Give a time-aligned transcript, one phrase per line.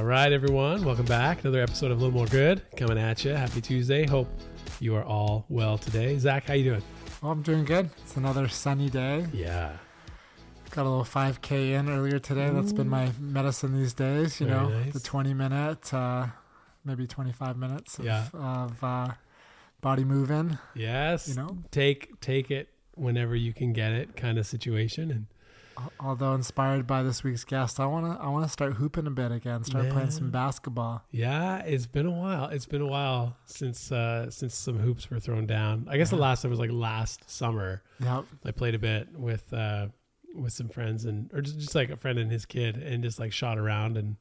[0.00, 1.40] All right, everyone, welcome back.
[1.44, 3.32] Another episode of A Little More Good coming at you.
[3.32, 4.06] Happy Tuesday.
[4.06, 4.28] Hope
[4.80, 6.16] you are all well today.
[6.16, 6.82] Zach, how you doing?
[7.20, 7.90] Well, I'm doing good.
[7.98, 9.26] It's another sunny day.
[9.30, 9.76] Yeah.
[10.70, 12.48] Got a little 5K in earlier today.
[12.48, 14.40] That's been my medicine these days.
[14.40, 14.94] You Very know, nice.
[14.94, 16.28] the 20 minute, uh,
[16.82, 18.24] maybe 25 minutes of, Yeah.
[18.32, 19.08] of uh,
[19.82, 20.58] body moving.
[20.74, 21.28] Yes.
[21.28, 21.58] You know?
[21.72, 25.10] take take it whenever you can get it, kind of situation.
[25.10, 25.26] And
[25.98, 29.64] Although inspired by this week's guest, I wanna I wanna start hooping a bit again.
[29.64, 31.02] Start playing some basketball.
[31.10, 32.46] yeah, it's been a while.
[32.46, 35.86] It's been a while since uh since some hoops were thrown down.
[35.90, 37.82] I guess the last time was like last summer.
[38.00, 38.24] Yep.
[38.44, 39.88] I played a bit with uh
[40.34, 43.18] with some friends and or just, just like a friend and his kid and just
[43.18, 44.16] like shot around and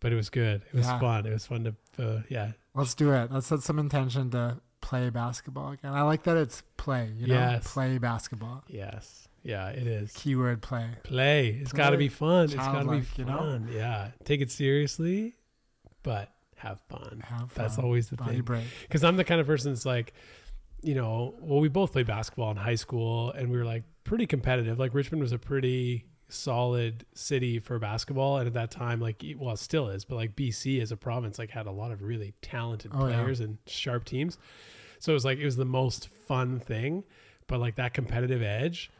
[0.00, 0.62] but it was good.
[0.72, 0.98] It was Yeah.
[1.00, 1.24] fun.
[1.26, 1.64] It was fun
[1.96, 2.52] to uh, yeah.
[2.74, 3.32] Let's do it.
[3.32, 5.92] Let's set some intention to play basketball again.
[5.92, 7.12] I like that it's play.
[7.16, 7.72] You know, Yes.
[7.72, 8.62] play basketball.
[8.68, 9.25] Yes.
[9.46, 10.12] Yeah, it is.
[10.12, 10.88] Keyword play.
[11.04, 11.48] Play.
[11.60, 12.44] It's got to be fun.
[12.46, 13.38] It's got to be Childlike, you know?
[13.38, 13.68] fun.
[13.72, 14.08] Yeah.
[14.24, 15.34] Take it seriously,
[16.02, 17.22] but have fun.
[17.24, 17.48] Have fun.
[17.54, 18.64] That's always the Body thing.
[18.82, 20.14] Because I'm the kind of person that's like,
[20.82, 24.26] you know, well, we both played basketball in high school and we were like pretty
[24.26, 24.78] competitive.
[24.78, 28.38] Like Richmond was a pretty solid city for basketball.
[28.38, 31.38] And at that time, like, well, it still is, but like BC as a province,
[31.38, 33.14] like had a lot of really talented Oh, yeah.
[33.22, 34.38] players and sharp teams.
[34.98, 37.04] So it was like, it was the most fun thing.
[37.46, 38.90] But like that competitive edge,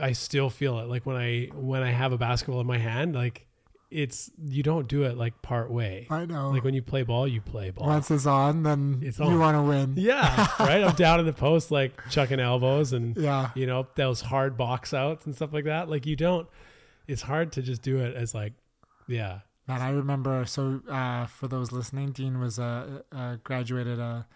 [0.00, 0.88] I still feel it.
[0.88, 3.46] Like when I, when I have a basketball in my hand, like
[3.90, 6.06] it's, you don't do it like part way.
[6.10, 6.50] I know.
[6.50, 7.86] Like when you play ball, you play ball.
[7.88, 9.94] Once it's on, then It's you want to win.
[9.96, 10.82] Yeah, right.
[10.84, 13.50] I'm down in the post, like chucking elbows and Yeah.
[13.54, 15.88] you know those hard box outs and stuff like that.
[15.88, 16.48] Like you don't.
[17.08, 18.52] It's hard to just do it as like,
[19.08, 20.44] yeah, Man, I remember.
[20.46, 24.26] So, uh, for those listening, Dean was uh, uh, graduated a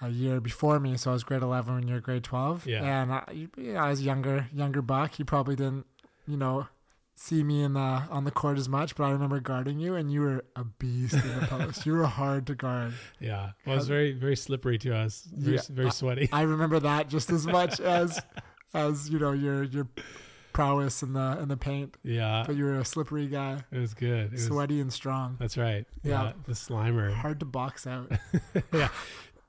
[0.00, 0.96] a year before me.
[0.96, 2.66] So I was grade eleven when you're grade twelve.
[2.66, 3.02] Yeah.
[3.02, 5.14] and I, yeah, I was younger, younger buck.
[5.14, 5.86] He probably didn't,
[6.26, 6.68] you know,
[7.14, 8.96] see me in the on the court as much.
[8.96, 11.84] But I remember guarding you, and you were a beast in the post.
[11.86, 12.94] You were hard to guard.
[13.18, 13.50] yeah.
[13.66, 15.28] Well, it's very very slippery to us.
[15.32, 16.28] Very Yeah, very sweaty.
[16.32, 18.20] I remember that just as much as
[18.74, 19.86] as you know your your
[20.52, 21.96] prowess in the in the paint.
[22.02, 24.26] yeah, But you were a slippery guy, it was good.
[24.26, 25.36] It was, sweaty and strong.
[25.38, 25.86] That's right.
[26.02, 26.22] Yeah.
[26.24, 27.12] Yeah, the Slimer.
[27.12, 28.10] Hard to box out.
[28.72, 28.88] yeah,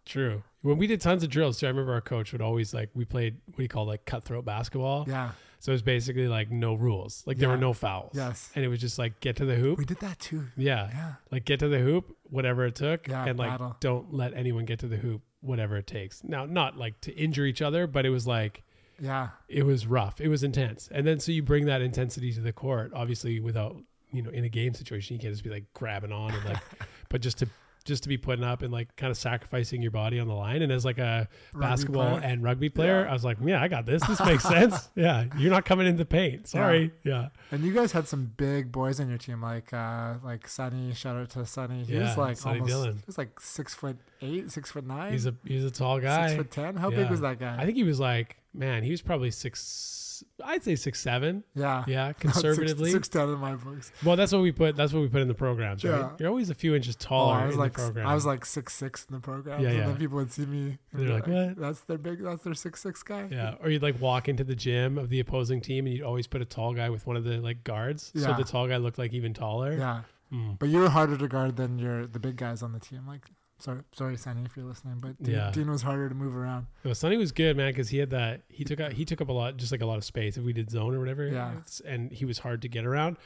[0.05, 0.43] true.
[0.61, 3.05] When we did tons of drills too, I remember our coach would always like we
[3.05, 5.05] played what do you call like cutthroat basketball.
[5.07, 5.31] Yeah.
[5.59, 7.23] So it was basically like no rules.
[7.25, 7.55] Like there Yeah.
[7.55, 8.13] were no fouls.
[8.15, 8.51] Yes.
[8.55, 9.77] And it was just like get to the hoop.
[9.77, 10.45] We did that too.
[10.57, 10.89] Yeah.
[10.91, 11.13] Yeah.
[11.31, 13.07] Like get to the hoop, whatever it took.
[13.07, 13.77] Yeah, and like battle.
[13.79, 16.23] don't let anyone get to the hoop, whatever it takes.
[16.23, 18.63] Now, not like to injure each other, but it was like
[18.99, 19.29] Yeah.
[19.47, 20.19] it was rough.
[20.21, 20.89] It was intense.
[20.91, 23.77] And then so you bring that intensity to the court, obviously without
[24.13, 26.57] you know, in a game situation, you can't just be like grabbing on and like
[27.09, 27.47] but just to
[27.83, 30.61] just to be putting up and like kind of sacrificing your body on the line.
[30.61, 32.23] And as like a Rugby basketball player?
[32.31, 33.09] and rugby player, Yeah.
[33.09, 34.05] I was like, yeah, I got this.
[34.07, 34.89] This makes sense.
[34.95, 35.25] Yeah.
[35.37, 36.47] You're not coming into paint.
[36.47, 36.91] Sorry.
[37.03, 37.29] Yeah.
[37.51, 40.93] And you guys had some big boys on your team, like uh like Sonny.
[40.93, 41.83] Shout out to Sonny.
[41.83, 42.71] He Yeah, was like Sonny almost.
[42.71, 42.93] Dillon.
[42.97, 45.11] He was like six foot eight, six foot nine.
[45.11, 46.27] He's a he's a tall guy.
[46.27, 46.75] six foot ten.
[46.75, 47.55] How big was that guy?
[47.57, 50.23] I think he was like, man, he was probably six.
[50.43, 51.43] I'd say six seven.
[51.55, 51.83] Yeah.
[51.87, 53.07] Yeah, conservatively six-.
[53.07, 53.91] Six ten in my books.
[54.05, 54.75] Well, that's what we put.
[54.75, 55.83] That's what we put in the programs.
[55.83, 55.97] Right?
[55.97, 56.09] Yeah.
[56.19, 58.07] You're always a few inches Oh, taller I was in like the program.
[58.07, 59.61] I was like six six in the program.
[59.61, 59.87] Yeah, and yeah.
[59.87, 62.53] then people would see me and They're be like, "What?" That's their big that's their
[62.53, 63.27] six six guy.
[63.31, 66.27] yeah, or you'd like walk into the gym of the opposing team, and you'd always
[66.27, 68.97] put a tall guy with one of the like guards, so the tall guy looked
[68.99, 69.73] like even taller.
[69.73, 70.01] Yeah.
[70.31, 70.57] Mm.
[70.59, 73.05] But you're harder to guard than your the big guys on the team.
[73.05, 73.25] Like
[73.61, 75.51] sorry sorry Sonny if you're listening, but Dean, Yeah.
[75.51, 76.67] Dean was harder to move around.
[76.83, 78.41] No, Sonny was good, man, because he had that.
[78.49, 78.93] He took out.
[78.93, 80.37] He took up a lot, just like a lot of space.
[80.37, 81.53] If we did zone or whatever, Yeah.
[81.85, 83.17] and he was hard to get around,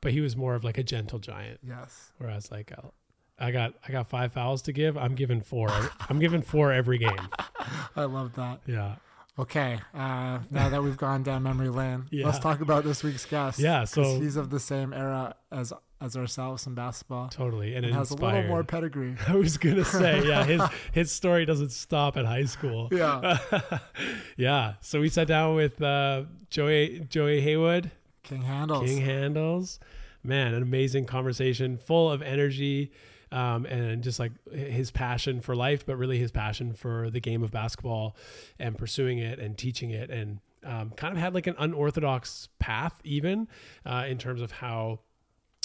[0.00, 1.60] but he was more of like a gentle giant.
[1.66, 2.12] Yes.
[2.18, 2.94] Where I was like, I'll,
[3.40, 4.96] I got, I got five fouls to give.
[4.98, 5.68] I'm giving four.
[6.08, 7.28] I'm giving four every game.
[7.96, 8.60] I love that.
[8.66, 8.96] Yeah,
[9.38, 12.26] Okay, uh, now that we've gone down memory lane, Yeah.
[12.26, 13.60] let's talk about this week's guest.
[13.60, 17.74] Yeah, so- he's of the same era as as ourselves in basketball, totally.
[17.74, 19.16] And and it has a little more pedigree.
[19.26, 20.62] I was gonna say, yeah, his
[20.92, 22.88] his story doesn't stop at high school.
[22.92, 23.38] Yeah.
[24.36, 24.74] yeah.
[24.80, 27.90] So we sat down with uh, Joey Joey Haywood,
[28.22, 28.84] King handles.
[28.84, 29.80] King Handles.
[30.24, 32.90] Man, an amazing conversation, full of energy,
[33.30, 37.42] um, and just like his passion for life, but really his passion for the game
[37.42, 38.16] of basketball
[38.58, 43.00] and pursuing it and teaching it, and um, kind of had like an unorthodox path,
[43.04, 43.48] even
[43.86, 45.00] uh, in terms of how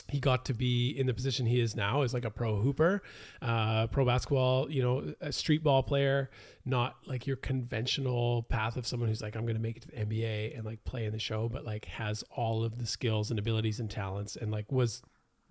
[0.09, 3.01] he got to be in the position he is now as like a pro hooper,
[3.41, 6.29] uh, pro basketball, you know, a street ball player,
[6.65, 9.87] not like your conventional path of someone who's like, I'm going to make it to
[9.89, 13.29] the NBA and like play in the show, but like has all of the skills
[13.29, 15.01] and abilities and talents and like was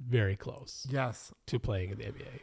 [0.00, 1.32] very close yes.
[1.46, 2.40] to playing in the NBA.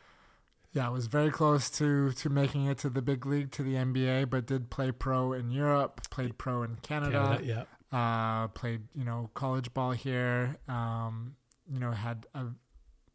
[0.72, 3.74] Yeah, it was very close to to making it to the big league, to the
[3.74, 8.44] NBA, but did play pro in Europe, played pro in Canada, Canada, yeah.
[8.44, 10.58] uh, played you know college ball here.
[10.68, 11.36] Um,
[11.72, 12.48] you know, had a,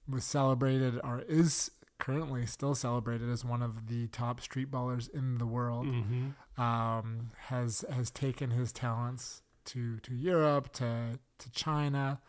[0.09, 5.39] was celebrated or is currently still celebrated as one of the top street ballers in
[5.39, 5.87] the world.
[5.87, 6.61] Mm-hmm.
[6.61, 12.21] Um, has has taken his talents to to Europe, to to China,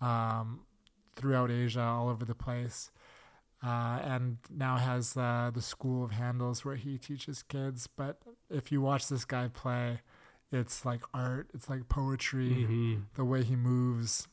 [0.00, 0.60] um,
[1.16, 2.90] throughout Asia, all over the place.
[3.62, 7.86] Uh, and now has uh, the school of handles where he teaches kids.
[7.86, 8.18] But
[8.48, 10.00] if you watch this guy play,
[10.50, 11.50] it's like art.
[11.52, 12.50] It's like poetry.
[12.50, 12.94] Mm-hmm.
[13.14, 14.28] The way he moves,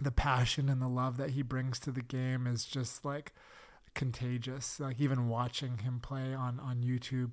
[0.00, 3.32] the passion and the love that he brings to the game is just like
[3.94, 4.78] contagious.
[4.80, 7.32] Like even watching him play on on YouTube,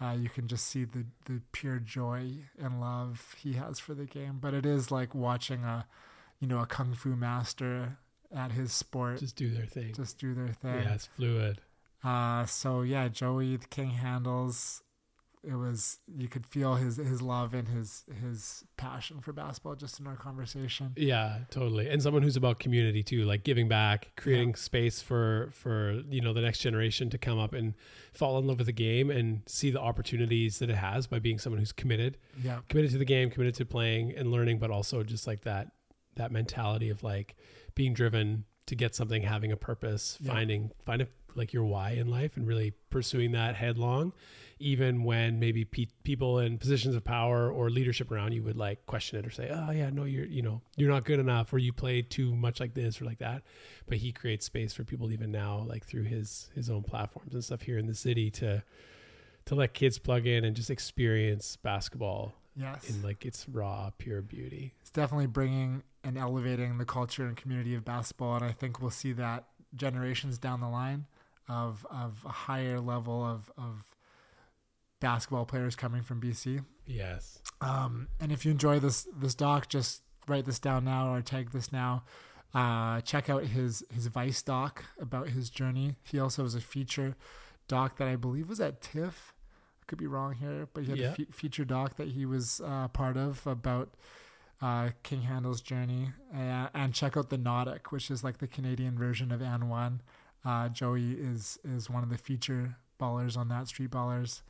[0.00, 4.06] uh, you can just see the the pure joy and love he has for the
[4.06, 4.38] game.
[4.40, 5.86] But it is like watching a,
[6.40, 7.98] you know, a kung fu master
[8.34, 9.92] at his sport Just do their thing.
[9.94, 10.82] just do their thing.
[10.82, 11.60] yeah, it's fluid.
[12.04, 14.82] Uh, so yeah, Joey the King handles.
[15.44, 20.00] It was you could feel his his love and his his passion for basketball just
[20.00, 20.92] in our conversation.
[20.96, 21.88] Yeah, totally.
[21.88, 26.32] And someone who's about community too, like giving back, creating space for for you know
[26.32, 27.74] the next generation to come up and
[28.12, 31.38] fall in love with the game and see the opportunities that it has by being
[31.38, 35.02] someone who's committed, Yeah, committed to the game, committed to playing and learning, but also
[35.02, 35.72] just like that
[36.16, 37.36] that mentality of like
[37.76, 40.32] being driven to get something, having a purpose, Yeah.
[40.32, 44.12] finding find a, like your why in life, and really pursuing that headlong,
[44.58, 48.84] even when maybe pe- people in positions of power or leadership around you would like
[48.86, 51.58] question it or say, "Oh yeah, no, you're you know you're not good enough, or
[51.58, 53.42] you play too much like this or like that."
[53.86, 57.44] But he creates space for people even now, like through his his own platforms and
[57.44, 58.62] stuff here in the city to
[59.46, 64.20] to let kids plug in and just experience basketball yes, in like its raw, pure
[64.20, 64.74] beauty.
[64.80, 68.90] it's definitely bringing and elevating the culture and community of basketball, and I think we'll
[68.90, 71.06] see that generations down the line
[71.48, 73.94] of of a higher level of of
[75.00, 76.64] basketball players coming from BC.
[76.86, 77.40] Yes.
[77.60, 81.52] Um, and if you enjoy this this doc, just write this down now or tag
[81.52, 82.04] this now.
[82.54, 85.96] Uh, check out his his Vice doc about his journey.
[86.02, 87.14] He also has a feature
[87.68, 89.34] doc that I believe was at TIFF.
[89.82, 91.08] I could be wrong here, but he had Yeah.
[91.08, 93.94] a fe- feature doc that he was uh, part of about
[94.60, 96.12] uh, King Handles' journey.
[96.34, 100.00] Uh, and check out the Notic, which is like the Canadian version of AND1.
[100.44, 104.42] Uh, Joey is is one of the feature ballers on that Street Ballers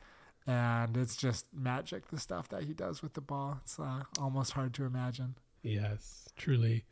[0.47, 4.53] and it's just magic the stuff that he does with the ball it's uh, almost
[4.53, 6.29] hard to imagine Yes.
[6.37, 6.85] Truly.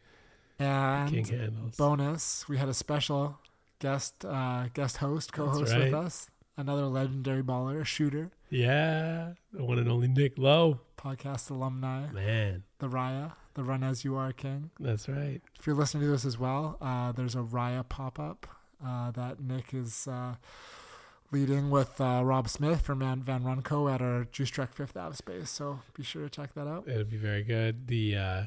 [0.60, 1.76] and King handles.
[1.78, 3.40] bonus we had a special
[3.80, 5.86] guest uh, guest host co-host right.
[5.86, 9.34] with us another legendary baller a shooter Yeah.
[9.54, 10.82] The one and only Nick Lo.
[10.98, 12.64] podcast alumni Man.
[12.80, 15.42] the raya the run as you are king That's right.
[15.58, 18.46] if you're listening to this as well uh, there's a raya pop-up
[18.86, 20.36] uh, that nick is uh,
[21.32, 25.16] leading with uh, rob smith from van, van runco at our juice truck fifth ave
[25.16, 27.88] space so be sure to check that out It'll be very good.
[27.88, 28.44] The uh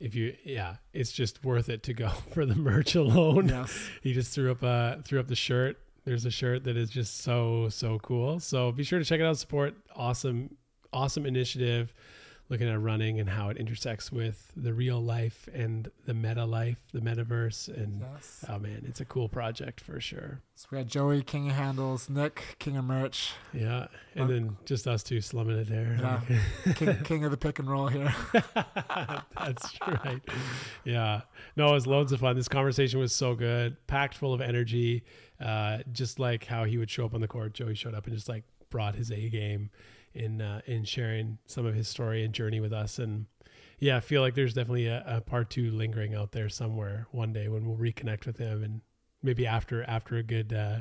[0.00, 3.48] if you yeah, it's just worth it to go for the merch alone.
[3.48, 5.78] yes He just threw up uh threw up the shirt.
[6.04, 8.38] There's a shirt that is just so so cool.
[8.40, 9.38] So be sure to check it out.
[9.38, 10.56] Support awesome
[10.92, 11.92] awesome initiative.
[12.50, 16.78] Looking at running and how it intersects with the real life and the meta life,
[16.92, 18.44] the metaverse, and Yes.
[18.48, 20.40] oh man, it's a cool project for sure.
[20.54, 24.86] So we had Joey, King of Handles, Nick, King of Merch, Yeah, and then just
[24.86, 25.96] us two slumming it there.
[25.98, 26.72] Yeah.
[26.74, 28.14] King, King of the Pick and Roll here.
[29.36, 30.20] That's right.
[30.84, 31.22] Yeah.
[31.56, 32.36] No, it was loads of fun.
[32.36, 35.02] This conversation was so good, packed full of energy.
[35.44, 38.14] Uh, just like how he would show up on the court, Joey showed up and
[38.14, 39.70] just like brought his A game
[40.14, 42.98] in uh, in sharing some of his story and journey with us.
[42.98, 43.26] And
[43.78, 47.32] yeah, I feel like there's definitely a, a part two lingering out there somewhere one
[47.32, 48.80] day when we'll reconnect with him and
[49.22, 50.80] maybe after after a good uh,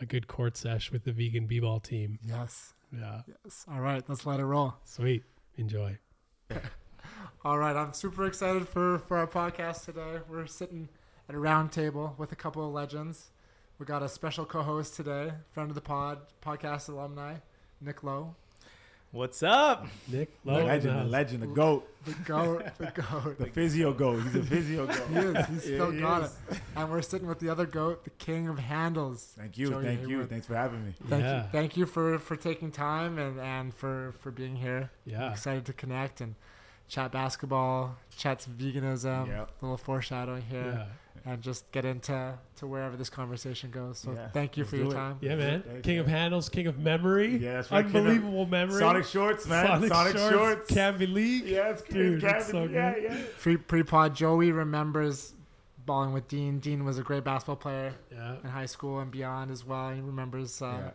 [0.00, 2.18] a good court sesh with the vegan b-ball team.
[2.22, 2.74] Yes.
[2.92, 3.22] Yeah.
[3.44, 3.64] Yes.
[3.70, 4.74] All right, let's let it roll.
[4.84, 5.24] Sweet.
[5.56, 5.98] Enjoy.
[7.44, 10.20] All right, I'm super excited for for our podcast today.
[10.28, 10.88] We're sitting
[11.28, 13.30] at a round table with a couple of legends.
[13.78, 17.36] We got a special co-host today, friend of the pod, podcast alumni,
[17.80, 18.36] Nick Lo,
[19.12, 19.86] What's up?
[20.08, 21.10] Nick, The Lo the legend, the house.
[21.10, 23.38] legend, the goat, the goat, the goat.
[23.38, 24.22] the physio goat.
[24.22, 25.06] He's a physio goat.
[25.08, 25.46] He is.
[25.48, 26.38] He's Yeah, still he got is.
[26.50, 26.60] it.
[26.76, 29.34] And we're sitting with the other goat, the king of handles.
[29.38, 30.94] Thank you, Joey thank you, thanks for having me.
[31.10, 31.42] Thank Yeah.
[31.42, 34.90] you, thank you for for taking time and and for for being here.
[35.04, 35.30] Yeah.
[35.32, 36.34] excited to connect and
[36.88, 39.50] chat basketball, chat some veganism, Yep.
[39.60, 40.86] a little foreshadowing here, Yeah.
[41.24, 43.98] And just get into to wherever this conversation goes.
[43.98, 44.94] So Yeah, thank you let's for your it.
[44.94, 45.18] time.
[45.20, 45.62] Yeah, man.
[45.62, 46.00] Thank King you.
[46.00, 47.36] of handles, king of memory.
[47.36, 48.78] Yeah, that's right, Unbelievable memory.
[48.80, 49.88] Sonic shorts, man.
[49.88, 50.66] Sonic, shorts.
[50.72, 51.46] Can't believe.
[51.46, 52.30] Yeah, it's Dude, good.
[52.30, 53.02] it's so yeah, good.
[53.04, 53.22] yeah.
[53.38, 55.34] Pre pre pod, Joey remembers
[55.86, 56.58] balling with Dean.
[56.58, 58.36] Dean was a great basketball player Yeah.
[58.42, 59.90] in high school and beyond as well.
[59.92, 60.90] He remembers uh, Yeah.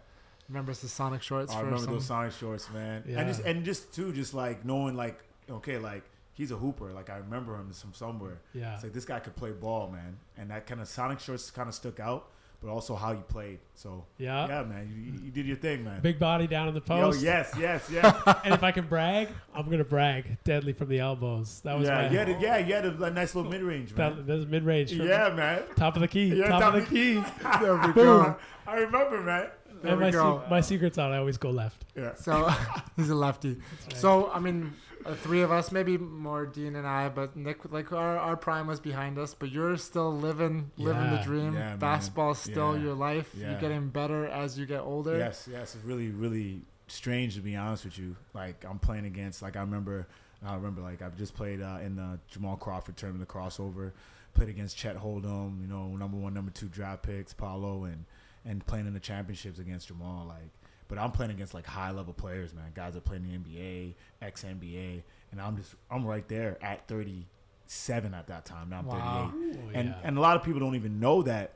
[0.49, 1.93] remembers the Sonic shorts Oh, I remember some.
[1.93, 3.03] those Sonic shorts, man.
[3.07, 3.19] Yeah.
[3.19, 5.19] And just and just too, just like knowing, like,
[5.49, 6.03] okay, like
[6.37, 6.93] he's a hooper.
[6.93, 8.39] Like I remember him from somewhere.
[8.53, 8.75] Yeah.
[8.75, 10.17] It's like this guy could play ball, man.
[10.37, 12.29] And that kind of Sonic shorts kind of stuck out,
[12.61, 13.59] but also how he played.
[13.73, 14.47] So Yeah.
[14.47, 15.99] yeah, man, you, you did your thing, man.
[16.01, 17.21] Big body down in the Yo, post.
[17.23, 18.15] yes, yes, yes.
[18.45, 20.37] And if I can brag, I'm gonna brag.
[20.43, 21.59] Deadly from the elbows.
[21.61, 23.61] That was yeah, my you had a, yeah, you had a, a nice little mid
[23.63, 24.15] range, man.
[24.17, 24.91] that, that was mid range.
[24.93, 25.63] yeah, man.
[25.75, 26.27] Top of the key.
[26.35, 27.13] Yeah, top, top of the key.
[27.61, 28.35] there we go.
[28.67, 29.47] I remember, man.
[29.81, 30.41] There and we my, go.
[30.43, 31.11] se- my secret's out.
[31.13, 31.85] I always go left.
[31.95, 32.15] Yeah.
[32.15, 32.49] So
[32.95, 33.57] he's a lefty.
[33.93, 34.73] So I mean,
[35.07, 38.67] uh, three of us, maybe more Dean and I, but Nick, like our, our prime
[38.67, 41.53] was behind us, but you're still living living the dream.
[41.53, 41.77] Yeah, man.
[41.79, 42.83] Basketball's still Yeah.
[42.83, 43.33] your life.
[43.35, 45.17] You're getting better as you get older.
[45.17, 45.75] Yes, yes.
[45.75, 48.15] It's really, really strange to be honest with you.
[48.33, 49.41] Like I'm playing against.
[49.41, 50.07] Like I remember,
[50.45, 50.81] I remember.
[50.81, 53.91] Like I've just played uh, in the Jamal Crawford tournament, the Crawsover.
[54.33, 55.61] Played against Chet Holmgren.
[55.61, 58.05] You know, number one, number two draft picks, Paolo, and
[58.45, 60.25] and playing in the championships against Jamal.
[60.27, 60.51] Like,
[60.87, 62.71] but I'm playing against like high level players, man.
[62.75, 66.87] Guys that play in the NBA, ex NBA, and I'm just I'm right there at
[66.87, 68.69] 37 at that time.
[68.69, 69.31] Now I'm Wow.
[69.33, 69.95] 38, Oh, and yeah.
[70.03, 71.53] and a lot of people don't even know that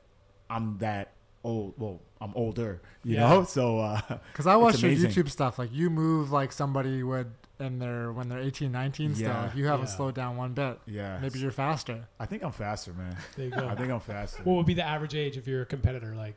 [0.50, 1.74] I'm that old.
[1.78, 3.30] Well, I'm older, you Yeah.
[3.30, 3.44] know.
[3.48, 4.92] So uh, Because I watch your.
[4.92, 5.58] YouTube stuff.
[5.58, 9.28] Like you move like somebody would in their when they're 18, 19 still.
[9.28, 9.42] Yeah.
[9.44, 9.92] Like, you haven't Yeah.
[9.96, 10.80] slowed down one bit.
[10.88, 12.08] Yeah, Maybe you're faster.
[12.20, 13.16] I think I'm faster, man.
[13.36, 13.68] There you go.
[13.70, 14.42] I think I'm faster.
[14.44, 16.16] what would be the average age if you're a competitor?
[16.16, 16.36] Like,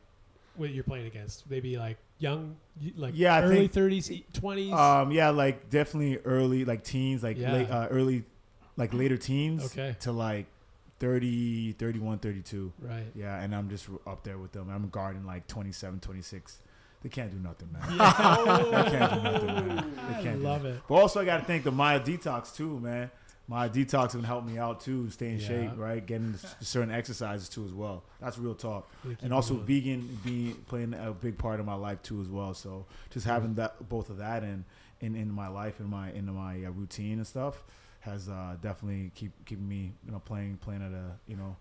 [0.57, 1.45] what you're playing against?
[1.45, 2.57] Would they be like young,
[2.97, 4.73] like Yeah, early 30s, 20s?
[4.73, 7.53] Um, yeah, like definitely early, like teens, like Yeah.
[7.53, 8.25] late, uh, early,
[8.77, 9.65] like later teens.
[9.67, 9.97] Okay.
[10.01, 10.47] To like
[11.01, 12.73] 30, 31, 32.
[12.81, 13.03] right.
[13.15, 14.71] Yeah, and I'm just up there with them.
[14.71, 16.59] I'm guarding like 27, 26.
[17.03, 17.83] They can't do nothing, man.
[17.97, 18.65] Yeah.
[18.85, 19.95] They can't do nothing, man.
[20.09, 20.77] They I can't do love nothing.
[20.79, 20.83] it.
[20.89, 23.11] But also, I got to thank the Myodetox too, man.
[23.51, 25.47] Myodetox have helped me out too, stay in Yeah.
[25.49, 26.05] shape, right?
[26.05, 28.05] Getting certain exercises too as well.
[28.21, 28.89] That's real talk.
[29.21, 32.55] And also vegan being playing a big part of my life too as well.
[32.55, 34.65] So just having that both of that in
[35.01, 37.63] in, in my life in my in my uh, routine and stuff
[38.01, 41.57] has uh, definitely keep keeping me you know playing playing at a you know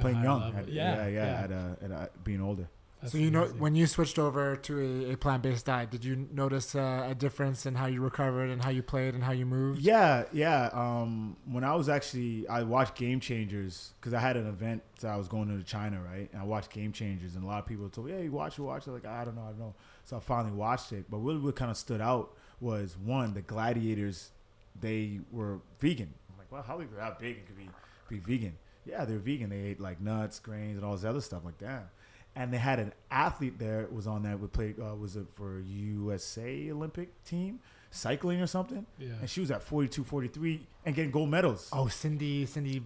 [0.00, 2.68] playing young at, yeah, yeah yeah, at a, at a being older.
[3.00, 6.28] That's so you know when you switched over to a, a plant-based diet, did you
[6.32, 9.46] notice uh, a difference in how you recovered and how you played and how you
[9.46, 9.80] moved?
[9.80, 10.68] Yeah, yeah.
[10.74, 15.08] Um, when I was actually, I watched Game Changers because I had an event that
[15.08, 16.28] I was going to China, right?
[16.30, 18.58] And I watched Game Changers, and a lot of people told me, "Hey, you watch
[18.58, 19.74] it, watch it." Like, I don't know, I don't know.
[20.04, 21.06] So I finally watched it.
[21.10, 24.30] But really, what kind of stood out was one, the gladiators.
[24.78, 26.12] They were vegan.
[26.30, 27.70] I'm like, well, how we how big it could be
[28.10, 28.58] be vegan?
[28.84, 29.48] Yeah, they're vegan.
[29.48, 31.44] They ate like nuts, grains, and all this other stuff.
[31.46, 31.88] Like, damn.
[32.36, 35.60] And they had an athlete there was on that would play uh, was it for
[35.60, 37.58] USA Olympic team
[37.90, 39.08] cycling or something Yeah.
[39.20, 42.84] and she was at 42 43 and getting gold medals Oh, Cindy, Cindy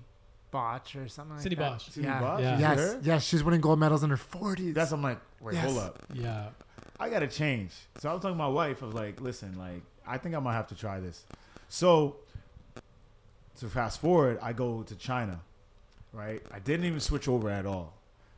[0.51, 1.73] Botch or something like Cindy that.
[1.73, 1.91] Bausch.
[1.93, 2.21] Cindy yeah.
[2.23, 2.41] Bausch?
[2.41, 2.55] Yeah.
[2.55, 3.01] Is Yes, her?
[3.03, 4.73] yes, she's winning gold medals in her 40s.
[4.73, 5.65] that's i'm like wait Yes.
[5.67, 6.49] hold up Yeah.
[6.99, 9.83] i gotta change so i was talking to my wife i was like listen like
[10.07, 11.23] i think i might have to try this
[11.69, 12.17] so
[13.59, 15.41] to fast forward i go to china
[16.13, 17.93] right i didn't even switch over at all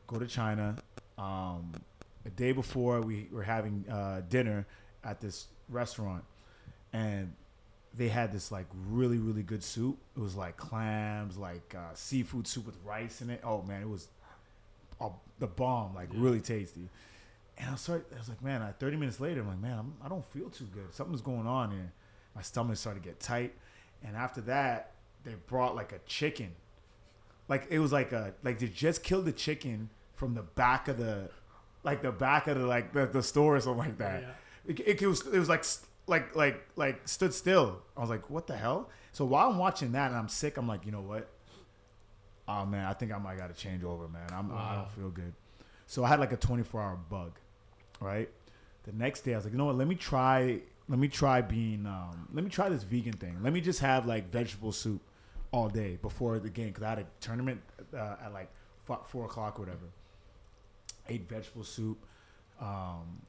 [0.08, 0.76] go to china
[1.18, 1.72] um,
[2.24, 4.66] a day before we were having uh, dinner
[5.04, 6.24] at this restaurant
[6.92, 7.32] and
[7.94, 9.96] they had this like really really good soup.
[10.16, 13.40] It was like clams, like uh, seafood soup with rice in it.
[13.42, 14.08] Oh man, it was
[15.00, 15.08] uh,
[15.38, 16.88] the bomb, like really tasty.
[17.58, 19.94] And I started, I was like, man, uh, 30 minutes later, I'm like, man, I'm,
[20.04, 20.92] I don't feel too good.
[20.94, 21.90] Something's going on here.
[22.34, 23.54] My stomach started to get tight.
[24.04, 24.92] And after that,
[25.24, 26.52] they brought like a chicken.
[27.48, 30.98] Like it was like a, like they just killed the chicken from the back of
[30.98, 31.30] the,
[31.84, 34.22] like the back of the, like the, the store or something like that.
[34.66, 35.64] It, it, it was, it was like,
[36.08, 37.80] like, like, like stood still.
[37.96, 38.90] I was like, what the hell?
[39.12, 41.28] So while I'm watching that and I'm sick, I'm like, you know what?
[42.48, 44.28] Oh man, I think I might got to change over, man.
[44.32, 45.32] I'm, I don't feel good.
[45.86, 47.38] So I had like a 24 hour bug,
[48.00, 48.28] right?
[48.84, 49.76] The next day I was like, you know what?
[49.76, 50.60] Let me try.
[50.88, 51.86] Let me try being.
[51.86, 53.38] Um, let me try this vegan thing.
[53.42, 55.00] Let me just have like vegetable soup
[55.50, 57.60] all day before the game because I had a tournament
[57.94, 58.50] uh, at like
[59.06, 59.86] four o'clock or whatever.
[61.08, 61.98] Ate vegetable soup,
[62.60, 63.22] um,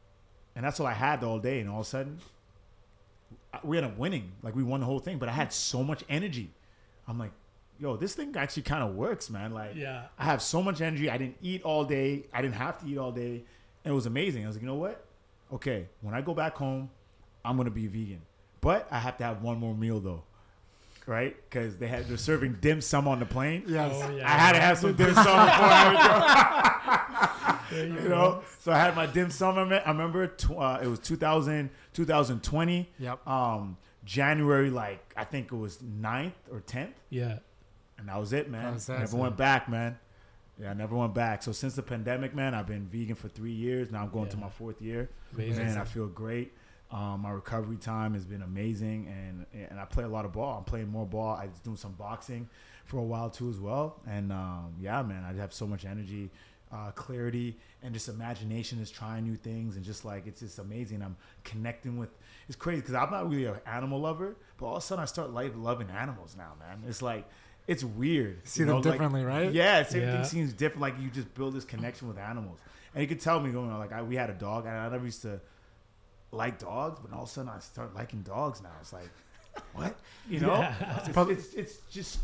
[0.56, 1.60] and that's all I had all day.
[1.60, 2.20] And all of a sudden,
[3.64, 4.32] we ended up winning.
[4.44, 6.52] Like we won the whole thing, but I had so much energy.
[7.08, 7.32] I'm like,
[7.80, 9.54] yo, this thing actually kind of works, man.
[9.54, 10.04] Like, Yeah.
[10.18, 11.10] I have so much energy.
[11.10, 12.24] I didn't eat all day.
[12.34, 13.44] I didn't have to eat all day,
[13.84, 14.44] and it was amazing.
[14.44, 15.04] I was like, you know what?
[15.54, 16.90] Okay, when I go back home,
[17.46, 18.22] I'm gonna be vegan,
[18.60, 20.24] but I have to have one more meal though,
[21.06, 21.34] right?
[21.50, 23.64] Because they had they're serving dim sum on the plane.
[23.66, 23.92] Yes.
[24.04, 24.28] Oh, yeah.
[24.28, 27.28] I had to have some dim sum before I would go.
[27.72, 29.58] you know, so I had my dim sum.
[29.58, 32.90] I remember tw- uh, it was 2000, 2020.
[33.00, 33.28] Yep.
[33.28, 36.94] Um, January, like I think it was 9th or 10th.
[37.10, 37.40] Yeah.
[37.98, 38.76] And that was it, man.
[38.76, 39.00] Was it.
[39.00, 39.98] never went back, man.
[40.60, 41.44] Yeah, I never went back.
[41.44, 43.92] So since the pandemic, man, I've been vegan for three years.
[43.92, 45.10] Now I'm going to my fourth year.
[45.36, 45.66] Amazing.
[45.66, 46.54] Man, I feel great.
[46.90, 50.58] Um, my recovery time has been amazing, and and I play a lot of ball.
[50.58, 51.36] I'm playing more ball.
[51.36, 52.48] I was doing some boxing
[52.86, 54.00] for a while too as well.
[54.08, 56.32] And um, yeah, man, I have so much energy,
[56.72, 61.02] uh, clarity, and just imagination is trying new things, and just like it's just amazing.
[61.02, 62.10] I'm connecting with.
[62.48, 65.06] It's crazy because I'm not really an animal lover, but all of a sudden I
[65.06, 66.84] start like loving animals now, man.
[66.88, 67.26] It's like
[67.68, 68.48] it's weird.
[68.48, 69.52] See you them know, like- differently, right?
[69.52, 70.24] Yeah, it's, everything Yeah.
[70.24, 70.82] seems different.
[70.82, 72.60] Like you just build this connection with animals,
[72.94, 73.80] and you could tell me going on.
[73.80, 75.40] Like I, we had a dog, and I never used to
[76.32, 78.72] like dogs, but all of a sudden I start liking dogs now.
[78.82, 79.10] It's like,
[79.74, 79.98] what?
[80.30, 80.54] You know?
[80.60, 81.00] Yeah.
[81.06, 82.20] It's, it's, it's just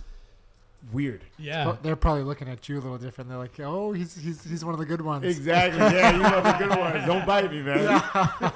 [0.91, 1.23] weird.
[1.37, 1.63] Yeah.
[1.63, 3.29] Pro- They're probably looking at you a little different.
[3.29, 5.79] They're like, "Oh, he's he's he's one of the good ones." Exactly.
[5.79, 7.05] Yeah, you know the good ones.
[7.07, 7.85] Don't bite me, man.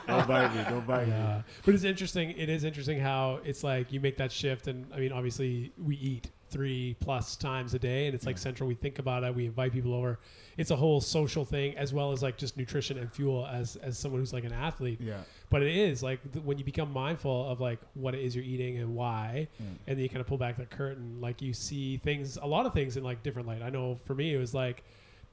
[0.08, 0.64] Don't bite me.
[0.70, 1.44] Don't bite me.
[1.66, 2.32] But it's interesting.
[2.32, 5.96] It is interesting how it's like you make that shift, and I mean, obviously, we
[5.96, 8.68] eat three plus times a day, and it's like central.
[8.68, 9.34] We think about it.
[9.36, 10.20] We invite people over.
[10.58, 13.98] It's a whole social thing as well as like just nutrition and fuel as as
[13.98, 15.00] someone who's like an athlete.
[15.02, 15.18] Yeah.
[15.50, 18.46] But it is like th- when you become mindful of like what it is you're
[18.46, 19.66] eating and why, Mm.
[19.88, 21.20] and then you kind of pull back the curtain.
[21.22, 23.62] Like you see things, a lot of things in like different light.
[23.62, 24.84] I know for me, it was like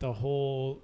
[0.00, 0.82] the whole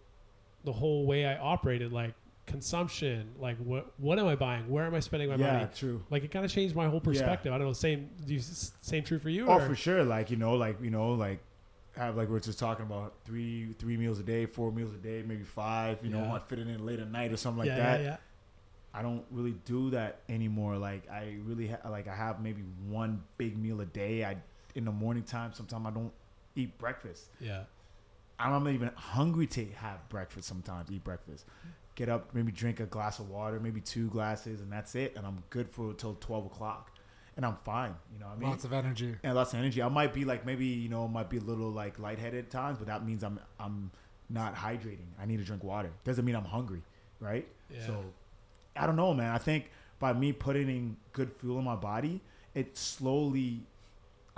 [0.65, 2.13] the whole way I operated, like
[2.51, 4.69] consumption, like what what am I buying?
[4.69, 5.69] Where am I spending my Yeah, money?
[5.75, 6.03] true.
[6.11, 7.53] Like it kind of changed my whole perspective.
[7.53, 7.73] I don't know.
[7.73, 9.47] Same, do you, same true for you?
[9.49, 10.05] Oh, or- for sure.
[10.05, 11.41] Like you know, like you know, like
[11.97, 14.99] have like we we're just talking about three three meals a day, four meals a
[14.99, 15.99] day, maybe five.
[16.03, 16.29] You know, Yeah.
[16.29, 18.01] might fit it in late at night or something like yeah, that.
[18.01, 18.17] yeah, yeah.
[18.93, 20.77] I don't really do that anymore.
[20.77, 24.25] Like I really ha- like I have maybe one big meal a day.
[24.25, 24.37] I
[24.75, 25.53] in the morning time.
[25.53, 26.13] Sometimes I don't
[26.57, 27.31] eat breakfast.
[27.41, 27.63] Yeah.
[28.39, 30.49] I'm not even hungry to have breakfast.
[30.49, 31.45] Sometimes eat breakfast.
[32.01, 35.13] Get up, maybe drink a glass of water, maybe two glasses, and that's it.
[35.17, 36.91] And I'm good for till twelve o'clock,
[37.37, 37.95] and I'm fine.
[38.11, 38.49] You know what I mean?
[38.49, 39.17] Lots of energy.
[39.23, 39.83] and lots of energy.
[39.83, 42.79] I might be like maybe you know might be a little like lightheaded at times,
[42.79, 43.91] but that means I'm I'm
[44.31, 45.09] not hydrating.
[45.21, 45.91] I need to drink water.
[46.05, 46.81] Doesn't mean I'm hungry,
[47.21, 47.47] right?
[47.71, 47.87] Yeah.
[47.87, 48.05] So
[48.75, 49.35] I don't know, man.
[49.35, 52.23] I think by me putting in good fuel in my body,
[52.55, 53.61] it slowly.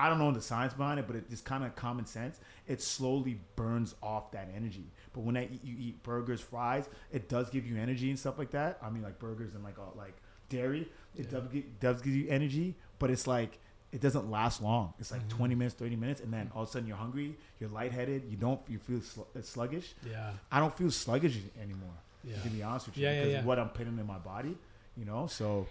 [0.00, 2.40] I don't know the science behind it, but it just kind of common sense.
[2.66, 4.86] It slowly burns off that energy.
[5.12, 8.38] But when I eat, you eat burgers, fries, it does give you energy and stuff
[8.38, 8.78] like that.
[8.82, 10.14] I mean, like burgers and like uh, like
[10.48, 13.58] dairy, it does, give, does give you energy, but it's like
[13.92, 14.94] it doesn't last long.
[14.98, 17.68] It's like 20 minutes, 30 minutes, and then all of a sudden you're hungry, you're
[17.68, 19.92] lightheaded, you don't, you feel sl- sluggish.
[20.10, 20.30] Yeah.
[20.50, 21.90] I don't feel sluggish anymore.
[22.24, 22.40] Yeah.
[22.42, 23.38] To be honest with you, Yeah, yeah, because yeah.
[23.40, 24.56] of what I'm putting in my body,
[24.96, 25.26] you know.
[25.26, 25.66] So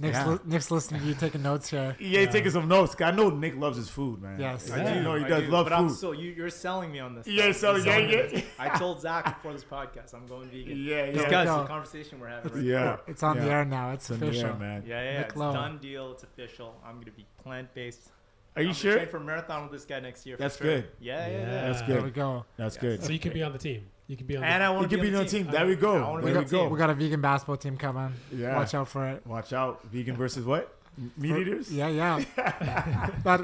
[0.00, 0.26] Nick's, Yeah.
[0.28, 1.96] li- Nick's listening to you taking notes here.
[1.98, 2.94] yeah, taking some notes.
[3.00, 4.38] I know Nick loves his food, man.
[4.38, 4.70] Yes.
[4.70, 4.94] I Yeah.
[4.94, 5.96] do know he does do, love but I'm food.
[5.96, 7.26] still you, you're selling me on this.
[7.26, 7.78] Yeah, stuff.
[7.82, 8.40] so- You're yeah, yeah.
[8.60, 10.76] I told Zach before this podcast I'm going vegan.
[10.76, 11.10] Yeah, yeah.
[11.12, 11.58] Because Go.
[11.62, 13.00] the conversation we're having right yeah, now.
[13.08, 13.90] It's on the air now.
[13.90, 14.46] It's, It's official.
[14.50, 14.84] air, man.
[14.86, 15.18] Yeah, yeah, yeah.
[15.18, 15.52] Nick It's Lo.
[15.52, 16.12] done deal.
[16.12, 16.80] It's official.
[16.86, 18.10] I'm gonna be plant based.
[18.56, 18.94] Are you I'm sure?
[18.94, 20.36] Train for a marathon with this guy next year.
[20.36, 20.66] for That's sure.
[20.66, 20.88] good.
[21.00, 21.38] Yeah, yeah, Yeah.
[21.40, 21.66] yeah.
[21.72, 22.14] That's There we good.
[22.14, 22.44] go.
[22.56, 23.02] That's good.
[23.04, 23.86] So you can be on the team.
[24.08, 24.42] You can be on.
[24.42, 25.46] And the, I want to can be on the team.
[25.50, 26.02] There we go.
[26.02, 26.62] I There be we go.
[26.62, 26.70] team.
[26.70, 28.14] We got a vegan basketball team coming.
[28.34, 28.56] Yeah.
[28.56, 29.26] Watch out for it.
[29.26, 30.74] Watch out, vegan versus what?
[30.98, 31.70] M- Meat eaters.
[31.72, 32.24] Yeah, yeah.
[33.24, 33.40] that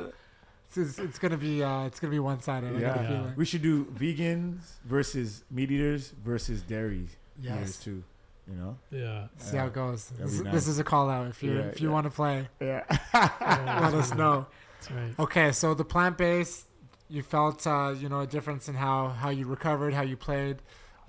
[0.68, 2.74] it's, it's, it's gonna be uh, it's gonna be one sided.
[2.76, 3.30] I got a Yeah.
[3.36, 7.06] We should do vegans versus meat eaters versus dairy
[7.42, 8.02] eaters too.
[8.48, 8.76] You know.
[8.90, 9.26] Yeah.
[9.38, 10.08] See how it goes.
[10.18, 11.28] This, be this is a call out.
[11.28, 11.92] If you Yeah, if you yeah.
[11.94, 12.84] want to play, Yeah.
[13.14, 14.46] let us know.
[14.80, 15.14] That's right.
[15.18, 16.66] Okay, so the plant based,
[17.14, 20.56] you felt uh, you know a difference in how how you recovered, how you played,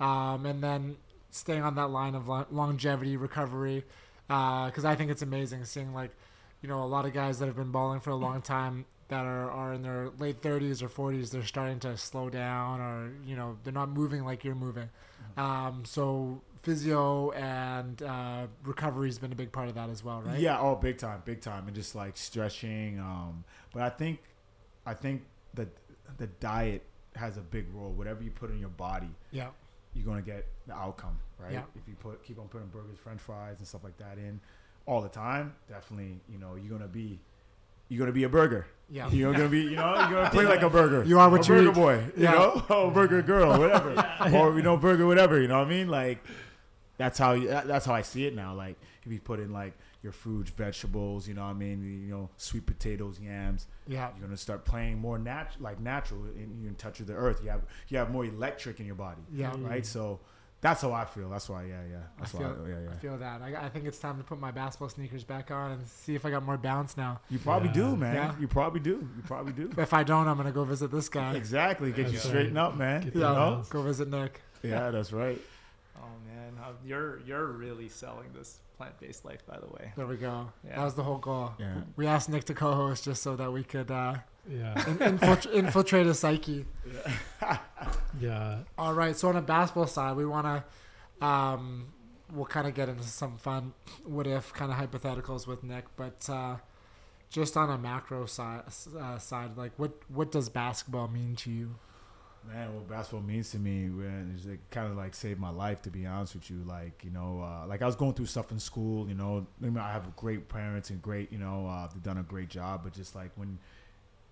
[0.00, 0.96] um, and then
[1.30, 3.84] staying on that line of lo- longevity recovery,
[4.28, 6.12] because I think it's amazing seeing like
[6.62, 9.24] you know a lot of guys that have been balling for a long time that
[9.24, 13.36] are, are in their late 30s or 40s they're starting to slow down or you
[13.36, 14.88] know they're not moving like you're moving
[15.36, 20.20] um, so physio and uh, recovery has been a big part of that as well
[20.22, 22.98] right Yeah, oh, big time, big time, and just like stretching.
[22.98, 24.18] Um, but I think,
[24.84, 25.22] I think
[25.54, 25.68] that
[26.18, 26.82] the diet
[27.14, 27.90] has a big role.
[27.92, 29.48] Whatever you put in your body, yeah
[29.94, 31.54] you're gonna get the outcome, right?
[31.54, 31.62] Yeah.
[31.74, 34.38] If you put keep on putting burgers, French fries, and stuff like that in
[34.84, 37.18] all the time, definitely, you know, you're gonna be,
[37.88, 38.66] you're gonna be a burger.
[38.90, 39.08] Yeah.
[39.10, 41.02] You're gonna be, you know, you're gonna play like a burger.
[41.04, 41.74] You are what a you burger eat.
[41.74, 42.32] boy, you Yeah.
[42.32, 43.94] know, or burger girl, whatever,
[44.32, 45.40] or you know, burger whatever.
[45.40, 45.88] You know what I mean?
[45.88, 46.22] Like,
[46.98, 48.54] that's how you, that- that's how I see it now.
[48.54, 49.72] Like, if you put in like
[50.06, 51.82] your fruits, vegetables, you know what I mean?
[52.06, 53.66] You know, sweet potatoes, yams.
[53.88, 57.14] yeah You're gonna start playing more nat- like natural, and you're in touch with the
[57.14, 57.40] earth.
[57.42, 59.22] You have you have more electric in your body.
[59.32, 59.50] Yeah.
[59.50, 59.68] Mm.
[59.68, 59.84] right.
[59.84, 60.20] So
[60.60, 61.28] that's how I feel.
[61.28, 61.96] That's why, yeah, yeah.
[62.18, 63.42] That's I why, feel, yeah, I feel that.
[63.42, 66.24] I, I think it's time to put my basketball sneakers back on and see if
[66.24, 67.20] I got more bounce now.
[67.28, 67.74] You probably Yeah.
[67.74, 68.14] do, man.
[68.14, 68.34] Yeah.
[68.40, 69.06] You probably do.
[69.16, 69.70] You probably do.
[69.76, 71.34] If I don't, I'm gonna go visit this guy.
[71.34, 71.90] Exactly.
[71.90, 72.62] Get you That's straightened right.
[72.62, 73.02] up, man.
[73.02, 73.64] Get You Yeah, know?
[73.70, 74.40] go visit Nick.
[74.62, 75.40] Yeah, that's right.
[76.46, 79.92] Man, uh, you're you're really selling this plant-based life, by the way.
[79.96, 80.50] There we go.
[80.66, 80.76] Yeah.
[80.76, 81.52] That was the whole goal.
[81.58, 81.74] Yeah.
[81.96, 84.16] We asked Nick to co-host just so that we could uh,
[84.48, 84.74] Yeah.
[84.88, 86.66] in- infiltrate, infiltrate his psyche.
[88.18, 88.60] Yeah.
[88.78, 89.14] All right.
[89.14, 90.46] So on a basketball side, we want
[91.20, 91.88] to, um,
[92.32, 96.26] we'll kind of get into some fun what if kind of hypotheticals with Nick, but
[96.30, 96.56] uh,
[97.28, 98.62] just on a macro side,
[98.98, 101.74] uh, side, like what what does basketball mean to you?
[102.48, 105.82] Man, what basketball means to me, man, is it kind of like saved my life.
[105.82, 108.52] To be honest with you, like you know, uh, like I was going through stuff
[108.52, 109.08] in school.
[109.08, 112.48] You know, I have great parents and great, you know, uh, they've done a great
[112.48, 112.82] job.
[112.84, 113.58] But just like when,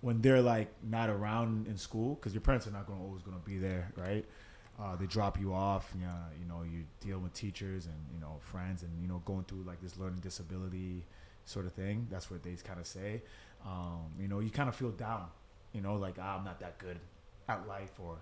[0.00, 3.38] when they're like not around in school, because your parents are not going always going
[3.38, 4.24] to be there, right?
[4.80, 5.92] Uh, they drop you off.
[5.94, 9.22] You know, you know, you deal with teachers and you know friends, and you know,
[9.24, 11.04] going through like this learning disability
[11.46, 12.06] sort of thing.
[12.10, 13.22] That's what they kind of say.
[13.66, 15.26] Um, you know, you kind of feel down.
[15.72, 17.00] You know, like ah, I'm not that good
[17.48, 18.16] at life, or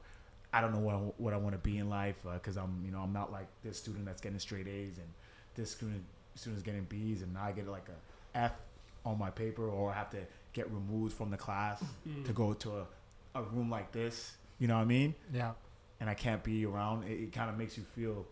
[0.52, 2.82] I don't know what I, what I want to be in life uh, because I'm,
[2.85, 5.08] you know, I'm not like this student that's getting straight A's and
[5.54, 6.04] this student
[6.35, 8.52] student's getting B's, and I get like a F
[9.04, 10.20] on my paper, or I have to
[10.52, 12.24] get removed from the class mm.
[12.24, 12.70] to go to
[13.35, 14.32] a, a room like this.
[14.58, 15.14] You know what I mean?
[15.32, 15.52] Yeah.
[16.00, 17.04] And I can't be around.
[17.04, 18.26] It, it kind of makes you feel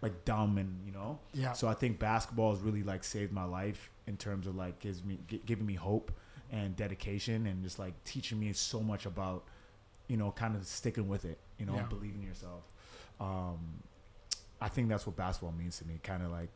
[0.00, 1.18] like dumb, and you know.
[1.32, 1.52] Yeah.
[1.52, 5.02] So I think basketball has really like saved my life in terms of like gives
[5.02, 6.12] me gi- giving me hope
[6.52, 9.44] and dedication and just like teaching me so much about
[10.08, 11.82] you know kind of sticking with it you know Yeah.
[11.84, 12.62] believing in yourself
[13.20, 13.58] um
[14.60, 16.48] i think that's what basketball means to me kind of like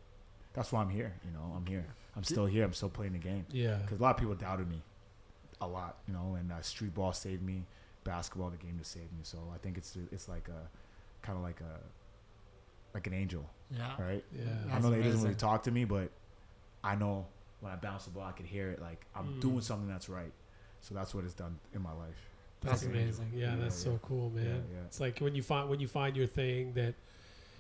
[0.52, 3.18] that's why i'm here you know i'm here i'm still here i'm still playing the
[3.18, 3.76] game Yeah.
[3.76, 4.82] because a lot of people doubted me
[5.61, 7.64] a lot you know and uh, street ball saved me
[8.04, 10.68] basketball the game to save me so i think it's it's like a
[11.26, 11.80] kind of like a
[12.94, 13.94] like an angel Yeah.
[14.00, 14.44] right Yeah.
[14.72, 16.11] I know he doesn't really talk to me, but
[16.82, 17.26] I know
[17.61, 18.80] when I bounce the ball, I can hear it.
[18.80, 19.40] Like I'm Mm.
[19.40, 20.32] doing something that's right.
[20.80, 22.27] So that's what it's done in my life.
[22.62, 23.33] That's amazing.
[23.35, 23.92] Yeah, Yeah, that's yeah.
[23.92, 24.64] so cool, man.
[24.73, 24.79] Yeah.
[24.87, 26.94] It's like when you find when you find your thing that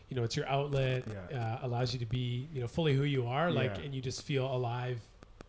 [0.08, 3.26] you know it's your outlet, uh, allows you to be you know fully who you
[3.26, 5.00] are, like, and you just feel alive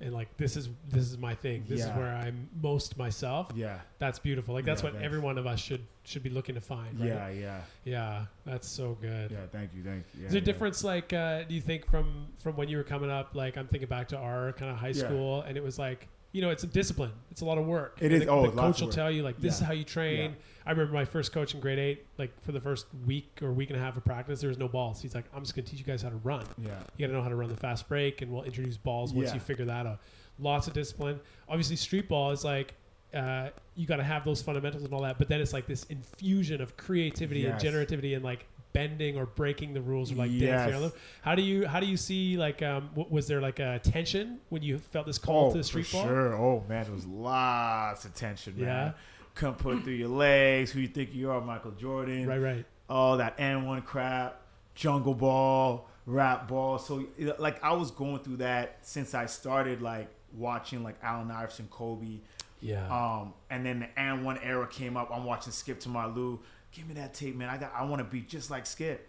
[0.01, 1.65] and like this is this is my thing.
[1.67, 3.47] This is where I'm most myself.
[3.55, 4.53] Yeah, That's beautiful.
[4.53, 6.99] Like that's what every one of us should should be looking to find.
[6.99, 7.09] Right?
[7.09, 9.31] yeah, yeah, Yeah, that's so good.
[9.31, 9.37] yeah.
[9.51, 10.21] Thank you, thank you.
[10.21, 12.83] Yeah, Is there a difference, like, uh, do you think from from when you were
[12.83, 13.35] coming up?
[13.35, 16.41] Like, I'm thinking back to our kind of high school, and it was like, you
[16.41, 17.11] know, it's a discipline.
[17.31, 17.97] It's a lot of work.
[18.01, 18.95] It is- The, oh, the coach will work.
[18.95, 20.31] tell you, like, this is how you train.
[20.31, 20.35] Yeah.
[20.65, 22.05] I remember my first coach in grade eight.
[22.19, 24.67] Like, for the first week or week and a half of practice, there was no
[24.67, 25.01] balls.
[25.01, 26.45] He's like, I'm just gonna teach you guys how to run.
[26.63, 29.11] Yeah, You got to know how to run the fast break, and we'll introduce balls
[29.13, 29.33] once Yeah.
[29.35, 29.99] you figure that out.
[30.37, 31.19] Lots of discipline.
[31.47, 32.75] Obviously, street ball is like
[33.11, 35.83] uh, you got to have those fundamentals and all that, but then it's like this
[35.85, 37.63] infusion of creativity Yes.
[37.63, 38.45] and generativity and like
[38.79, 40.41] bending or breaking the rules or like Yes.
[40.65, 40.91] dancing around.
[41.21, 44.39] How do you how do you see like um w- was there like a tension
[44.49, 46.05] when you felt this call oh, to the street for ball?
[46.07, 46.33] sure.
[46.35, 48.53] Oh man, there was lots of tension.
[48.57, 48.65] Man.
[48.65, 48.91] Yeah.
[49.35, 50.71] Couldn't put through your legs.
[50.71, 52.25] Who you think you are, Michael Jordan?
[52.27, 52.65] Right, right.
[52.89, 54.41] all that AND1 crap,
[54.75, 56.77] jungle ball, rap ball.
[56.77, 57.05] So
[57.37, 62.19] like I was going through that since I started like watching like Allen Iverson, Kobe.
[62.61, 62.85] Yeah.
[62.89, 65.09] Um, and then the AND1 era came up.
[65.13, 66.39] I'm watching Skip to my Lou.
[66.71, 67.49] Give me that tape, man.
[67.49, 67.73] I got.
[67.75, 69.07] I want to be just like Skip,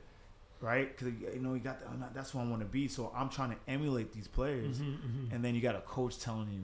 [0.61, 0.97] right?
[0.97, 1.81] Because you know you got.
[1.81, 2.89] The, not- that's what I want to be.
[2.89, 4.79] So I'm trying to emulate these players.
[4.79, 6.63] Mm-hmm, mm-hmm, And then you got a coach telling you,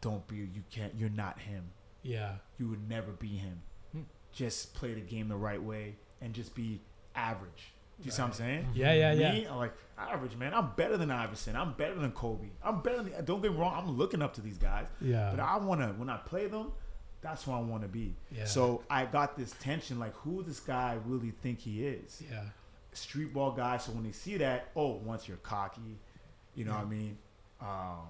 [0.00, 0.36] "Don't be.
[0.36, 0.94] You can't.
[0.96, 1.70] You're not him."
[2.02, 2.32] yeah.
[2.58, 3.60] you would never be him.
[3.92, 4.02] Hmm.
[4.32, 6.80] Just play the game the right way and just be
[7.16, 7.72] average.
[7.98, 8.68] Do you see what I'm saying?
[8.74, 9.32] Yeah, yeah, yeah.
[9.32, 10.52] Me, I'm like average, man.
[10.54, 11.56] I'm better than Iverson.
[11.56, 12.48] I'm better than Kobe.
[12.62, 13.24] I'm better than.
[13.24, 13.74] Don't get me wrong.
[13.74, 14.84] I'm looking up to these guys.
[15.00, 15.30] Yeah.
[15.34, 16.72] But I want to when I play them.
[17.22, 18.14] That's who I want to be.
[18.30, 18.44] Yeah.
[18.44, 22.22] So I got this tension, like who this guy really think he is?
[22.30, 22.42] Yeah.
[22.92, 23.78] Street ball guy.
[23.78, 25.98] So when they see that, oh, once you're cocky,
[26.54, 27.18] you know what I mean?
[27.60, 28.06] Um,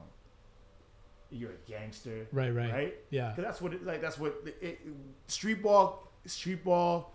[1.30, 2.26] you're a gangster.
[2.32, 2.72] Right, right.
[2.72, 2.94] Right.
[3.10, 3.32] Yeah.
[3.34, 4.00] 'Cause that's what it like.
[4.00, 4.80] That's what it, it,
[5.26, 6.06] street ball.
[6.26, 7.12] Street ball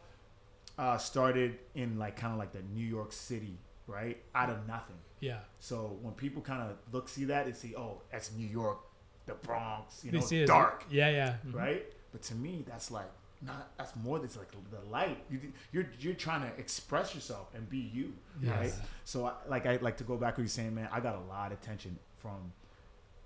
[0.77, 4.21] uh, started in like kind of like the New York City, right?
[4.33, 4.97] Out of nothing.
[5.19, 5.39] Yeah.
[5.59, 8.79] So when people kind of look see that, they see, oh, that's New York,
[9.25, 11.35] the Bronx, you know, it dark, Yeah, yeah.
[11.51, 11.85] right?
[12.11, 13.09] But to me, that's like
[13.41, 13.71] not.
[13.77, 14.19] That's more.
[14.19, 15.23] That's like the light.
[15.29, 15.39] You,
[15.71, 18.73] you're you're trying to express yourself and be you, right?
[19.05, 20.89] So I, like I like to go back to you're saying, man.
[20.91, 22.51] I got a lot of tension from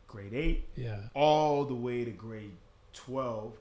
[0.08, 1.00] grade eight Yeah.
[1.14, 2.52] all the way to grade
[2.94, 3.58] twelve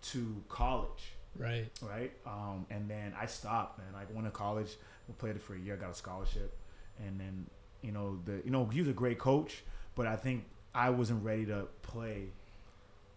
[0.00, 1.66] to college Right.
[1.82, 2.12] right?
[2.26, 3.88] Um, and then I stopped, man.
[3.94, 4.76] I went to college,
[5.18, 6.56] played it for a year, got a scholarship,
[7.04, 7.46] and then
[7.82, 9.62] you know the you know he was a great coach,
[9.94, 10.44] but I think
[10.74, 12.24] I wasn't ready to play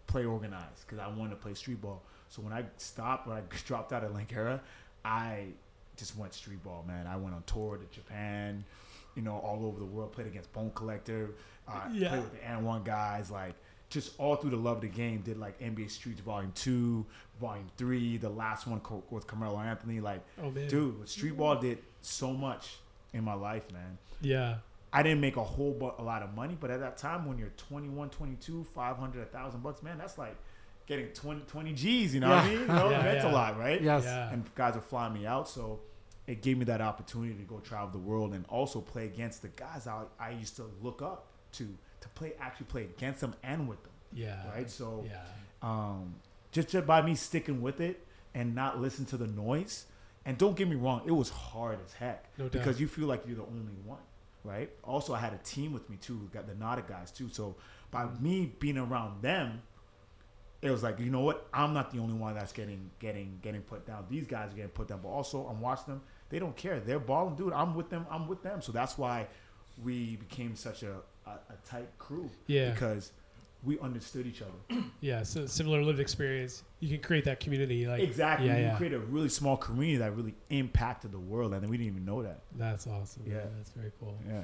[0.06, 2.02] play organized because I wanted to play street ball.
[2.28, 4.60] So when I stopped, when I dropped out of Langara,
[5.04, 5.46] I
[5.96, 7.06] just went street ball, man.
[7.06, 8.64] I went on tour to Japan,
[9.14, 10.12] you know, all over the world.
[10.12, 11.30] Played against Bone Collector,
[11.68, 12.08] uh, Yeah.
[12.10, 13.54] played with the AND1 guys, like
[13.90, 15.20] just all through the love of the game.
[15.20, 17.04] Did like NBA Streets Volume Two,
[17.40, 20.00] Volume Three, the last one co- with Carmelo Anthony.
[20.00, 22.76] Like, Oh dude, street ball did so much
[23.12, 23.98] in my life, man.
[24.20, 24.56] Yeah.
[24.92, 27.38] I didn't make a whole bu- a lot of money, but at that time when
[27.38, 30.36] you're 21, 22, 500, 1000 bucks, man, that's like
[30.86, 32.60] getting 20, 20 G's, you know what I mean?
[32.60, 33.30] You know, Yeah, that's yeah.
[33.30, 33.80] a lot, right?
[33.80, 34.04] Yes.
[34.04, 34.30] Yeah.
[34.32, 35.80] And guys are flying me out, so
[36.26, 39.48] it gave me that opportunity to go travel the world and also play against the
[39.48, 41.68] guys I, I used to look up to
[42.00, 44.46] to play actually play against them and with them, Yeah.
[44.50, 44.68] right?
[44.70, 45.22] So Yeah.
[45.62, 46.16] um,
[46.50, 49.86] just, just by me sticking with it and not listen to the noise.
[50.24, 52.52] And don't get me wrong, it was hard as heck No doubt.
[52.52, 53.98] because you feel like you're the only one,
[54.44, 54.70] right?
[54.82, 57.28] Also, I had a team with me too, got the Nada guys too.
[57.30, 57.56] So
[57.90, 59.62] by me being around them,
[60.60, 61.48] it was like, you know what?
[61.52, 64.06] I'm not the only one that's getting getting getting put down.
[64.08, 66.02] These guys are getting put down, but also I'm watching them.
[66.28, 66.78] They don't care.
[66.80, 67.52] They're balling, dude.
[67.52, 68.06] I'm with them.
[68.10, 68.62] I'm with them.
[68.62, 69.26] So that's why
[69.82, 72.30] we became such a a, a tight crew.
[72.46, 72.70] Yeah.
[72.70, 73.12] because
[73.64, 74.82] we understood each other.
[75.00, 75.24] Yeah.
[75.24, 76.62] So similar lived experience.
[76.78, 77.86] You can create that community.
[77.88, 78.46] Like Exactly.
[78.46, 78.56] Yeah.
[78.56, 78.76] you Yeah.
[78.76, 82.04] create a really small community that really impacted the world, and then we didn't even
[82.04, 82.40] know that.
[82.56, 83.24] That's awesome.
[83.26, 83.34] Yeah.
[83.34, 83.40] Yeah.
[83.56, 84.16] That's very cool.
[84.28, 84.42] Yeah.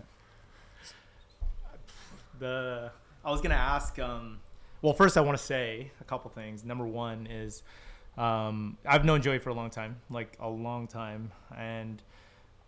[2.38, 2.90] the
[3.24, 3.98] I was gonna ask.
[3.98, 4.38] Um,
[4.82, 6.64] well, first I want to say a couple things.
[6.64, 7.62] Number one is
[8.16, 12.02] um, I've known Joey for a long time, like a long time, and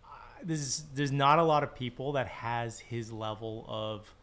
[0.05, 0.07] uh,
[0.43, 4.13] there's there's not a lot of people that has his level of,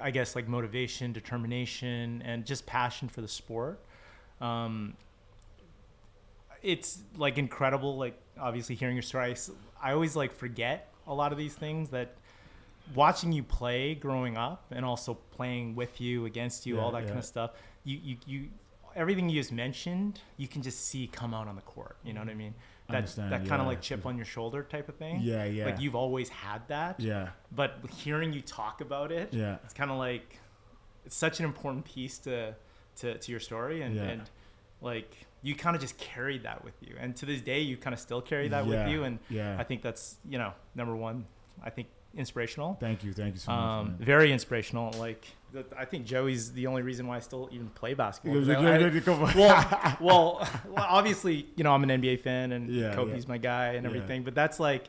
[0.00, 3.80] I guess, like motivation, determination, and just passion for the sport.
[4.40, 4.94] Um,
[6.62, 7.96] it's like incredible.
[7.96, 9.34] Like obviously hearing your story,
[9.82, 12.14] I always like forget a lot of these things that
[12.94, 17.02] watching you play growing up and also playing with you against you Yeah, all that
[17.02, 17.08] yeah.
[17.08, 17.52] kind of stuff
[17.84, 18.48] you, you you
[18.96, 22.20] everything you just mentioned you can just see come out on the court you know
[22.20, 22.52] what i mean
[22.92, 23.62] that that kind of yeah.
[23.66, 25.64] like chip on your shoulder type of thing Yeah, yeah.
[25.66, 27.28] like you've always had that Yeah.
[27.54, 29.56] but hearing you talk about it Yeah.
[29.64, 30.38] it's kind of like
[31.04, 32.54] it's such an important piece to
[32.96, 34.02] to, to your story and Yeah.
[34.02, 34.22] and
[34.80, 37.94] like you kind of just carried that with you and to this day you kind
[37.94, 39.56] of still carry that Yeah, with you and yeah.
[39.58, 41.26] i think that's you know number one
[41.62, 43.12] i think inspirational Thank you.
[43.12, 43.60] Thank you so much.
[43.60, 44.92] um, very inspirational.
[44.98, 48.38] Like th- I think Joey's the only reason why I still even play basketball.
[48.50, 49.34] I- I- yeah, come on.
[49.36, 53.28] well, well, well, obviously, you know, I'm an NBA fan and Yeah, Kobe's yeah.
[53.28, 53.88] my guy and Yeah.
[53.90, 54.88] everything, but that's like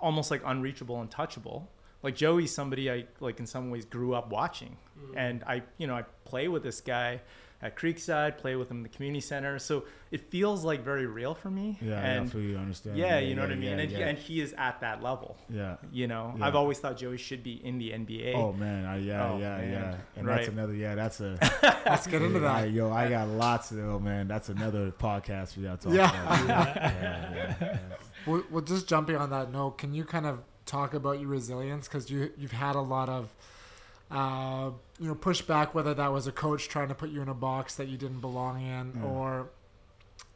[0.00, 1.66] almost like unreachable and touchable.
[2.02, 5.18] Like Joey's somebody I like in some ways grew up watching, Mm-hmm.
[5.18, 7.20] and I, you know, I play with this guy
[7.62, 11.34] at Creekside, play with him in the community center, so it feels like very real
[11.34, 11.78] for me.
[11.80, 12.98] Yeah, and I feel you understand.
[12.98, 15.36] yeah, you know what I mean, yeah, and, he, and he is at that level.
[15.48, 15.76] yeah.
[15.90, 16.46] You know, Yeah.
[16.46, 18.34] I've always thought Joey should be in the NBA.
[18.34, 19.70] Oh man, I, yeah, Oh, yeah, man.
[19.72, 20.36] yeah, and Right.
[20.36, 20.74] that's another.
[20.74, 21.38] Yeah, that's a.
[21.86, 22.70] Let's get into that.
[22.72, 23.78] yo, I got lots of.
[23.78, 26.22] Oh man, that's another podcast we got to talk Yeah.
[26.44, 26.76] about.
[26.76, 26.92] Yeah,
[27.32, 27.78] yeah, yeah.
[28.26, 31.88] Well, well, just jumping on that note, can you kind of talk about your resilience?
[31.88, 33.34] Because you you've had a lot of,
[34.10, 35.74] uh, you know, pushback.
[35.74, 38.20] Whether that was a coach trying to put you in a box that you didn't
[38.20, 39.06] belong in, Yeah.
[39.08, 39.50] or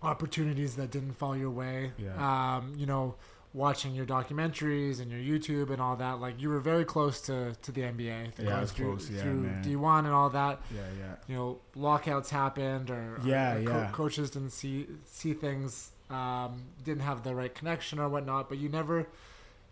[0.02, 1.92] opportunities that didn't fall your way.
[1.98, 2.56] Yeah.
[2.56, 3.16] Um, you know,
[3.52, 6.20] watching your documentaries and your YouTube and all that.
[6.20, 8.32] Like you were very close to to the NBA.
[8.38, 9.64] Yeah, I was through, close, yeah, through man.
[9.64, 10.60] D1 and all that.
[10.74, 11.14] Yeah, yeah.
[11.28, 13.90] You know, lockouts happened, or Yeah, or yeah.
[13.92, 18.48] coaches didn't see see things, um, didn't have the right connection or whatnot.
[18.48, 19.06] But you never,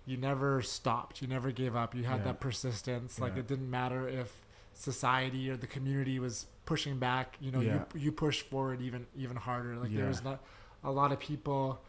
[0.08, 1.20] you never stopped.
[1.22, 1.94] You never gave up.
[1.94, 2.24] You had Yeah.
[2.24, 3.20] that persistence.
[3.20, 3.40] Like Yeah.
[3.40, 4.32] it didn't matter if
[4.74, 7.36] society or the community was pushing back.
[7.40, 7.84] You know, Yeah.
[7.94, 9.76] you you pushed forward even even harder.
[9.76, 10.40] Like there was not
[10.82, 11.80] a lot of people.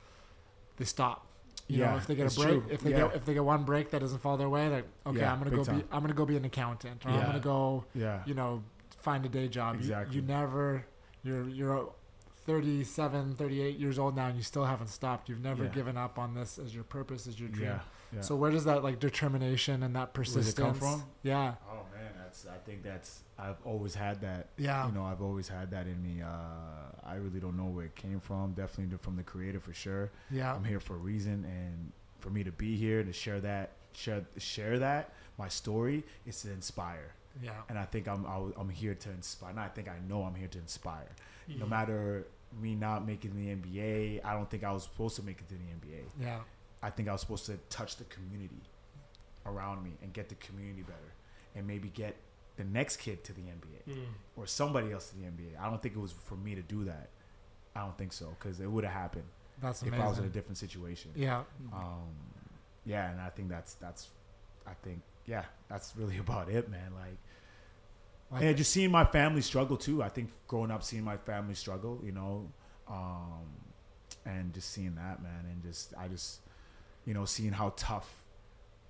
[0.77, 1.25] They stop.
[1.67, 2.73] You Yeah, know, if they get it's a break, true.
[2.73, 5.23] if they get if they get one break that doesn't fall their way, like okay,
[5.23, 5.83] I'm gonna big go be.
[5.91, 8.23] I'm gonna go be an accountant, or I'm gonna go, Yeah.
[8.25, 8.63] you know,
[8.97, 9.75] find a day job.
[9.75, 10.15] You- Exactly.
[10.15, 10.85] You, never,
[11.23, 11.89] you're you're
[12.59, 15.29] 37, 38 years old now, and you still haven't stopped.
[15.29, 15.69] You've never Yeah.
[15.69, 17.67] given up on this as your purpose, as your dream.
[17.69, 17.79] Yeah.
[18.11, 18.21] yeah.
[18.21, 21.03] So where does that like determination and that persistence come from?
[21.21, 24.47] Yeah, Oh man, that's I think that's I've always had that.
[24.57, 24.87] Yeah.
[24.87, 26.23] You know, I've always had that in me.
[26.23, 26.27] Uh,
[27.03, 28.53] I really don't know where it came from.
[28.53, 30.09] Definitely from the creator for sure.
[30.31, 33.73] yeah, I'm here for a reason, and for me to be here to share that,
[33.93, 37.13] share share that my story is to inspire.
[37.41, 38.25] yeah, And I think I'm
[38.57, 39.53] I'm here to inspire.
[39.53, 41.11] Not I think I know I'm here to inspire.
[41.47, 41.69] No Mm-hmm.
[41.69, 42.27] matter
[42.61, 45.55] me not making the NBA, I don't think I was supposed to make it to
[45.55, 46.03] the NBA.
[46.19, 46.39] yeah,
[46.81, 48.61] I think I was supposed to touch the community
[49.45, 51.13] around me and get the community better,
[51.55, 52.15] and maybe get
[52.57, 54.05] the next kid to the NBA Mm.
[54.35, 55.57] or somebody else to the NBA.
[55.59, 57.09] I don't think it was for me to do that.
[57.75, 59.23] I don't think so because it would have happened
[59.61, 60.05] that's if amazing.
[60.05, 61.11] I was in a different situation.
[61.15, 62.09] yeah, Um,
[62.85, 64.09] yeah, and I think that's that's,
[64.67, 66.93] I think yeah, that's really about it, man.
[66.95, 67.17] Like,
[68.31, 70.03] Like- and just seeing my family struggle too.
[70.03, 72.51] I think growing up, seeing my family struggle, you know,
[72.87, 73.47] um,
[74.25, 76.41] and just seeing that, man, and just I just,
[77.05, 78.23] you know, seeing how tough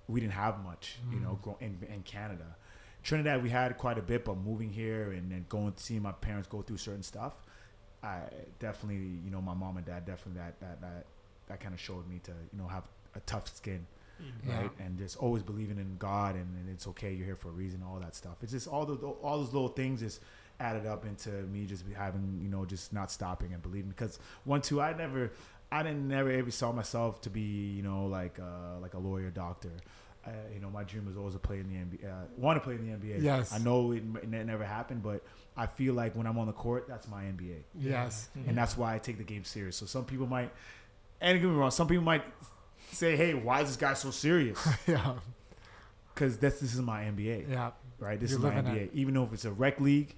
[0.08, 2.56] we didn't have much, you know, grow, in in Canada.
[3.02, 6.12] Trinidad, we had quite a bit, but moving here and then going to see my
[6.12, 7.32] parents go through certain stuff,
[8.02, 8.20] I
[8.58, 11.06] definitely, you know, my mom and dad definitely that that that
[11.48, 13.86] that kind of showed me to, you know, have a tough skin,
[14.46, 14.60] Yeah.
[14.62, 17.52] right, and just always believing in God and, and it's okay, you're here for a
[17.52, 18.42] reason, all that stuff.
[18.42, 20.20] It's just all the all those little things just
[20.60, 24.60] added up into me just having, you know, just not stopping and believing because one,
[24.60, 25.32] two, I never,
[25.72, 29.30] I didn't never ever saw myself to be, you know, like uh, like a lawyer,
[29.30, 29.70] doctor.
[30.22, 32.04] Uh, you know, my dream was always to play in the NBA.
[32.04, 33.22] Uh, want to play in the NBA.
[33.22, 33.54] Yes.
[33.54, 35.24] I know it, it never happened, but
[35.56, 38.94] I feel like when I'm on the court, that's my NBA yes, and that's why
[38.94, 39.76] I take the game serious.
[39.76, 40.52] So some people might,
[41.22, 42.22] and get me wrong, some people might
[42.92, 45.14] say, "Hey, why is this guy so serious?" yeah,
[46.14, 48.18] Because this this is my NBA, yeah, right?
[48.20, 48.76] This You're is my NBA.
[48.76, 48.90] it.
[48.94, 50.14] Even though if it's a rec league,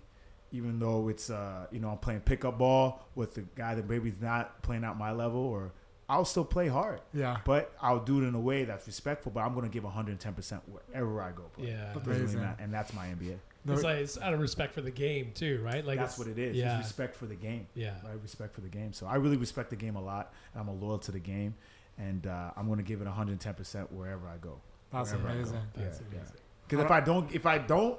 [0.52, 4.20] even though it's uh you know I'm playing pickup ball with the guy that maybe's
[4.20, 5.72] not playing at my level, or
[6.08, 7.38] I'll still play hard, yeah.
[7.46, 9.32] but I'll do it in a way that's respectful.
[9.32, 11.44] But I'm gonna give 110 percent wherever I go.
[11.56, 11.68] Play.
[11.68, 11.92] Yeah.
[11.94, 12.40] Doesn't really Amazing.
[12.40, 12.62] matter.
[12.62, 13.36] and that's my NBA.
[13.64, 15.86] No, It's like it's out of respect for the game too, right?
[15.86, 16.56] Like that's what it is.
[16.56, 16.78] Yeah.
[16.78, 17.68] It's respect for the game.
[17.74, 17.94] Yeah.
[18.04, 18.20] right?
[18.20, 18.92] Respect for the game.
[18.92, 21.54] So I really respect the game a lot, and I'm a loyal to the game,
[21.98, 24.60] and uh, I'm going to give it 110 percent wherever I go.
[24.92, 25.38] That's Wherever I go.
[25.38, 25.58] amazing.
[25.76, 26.36] That's yeah, amazing.
[26.68, 27.98] Because if I don't, if I don't,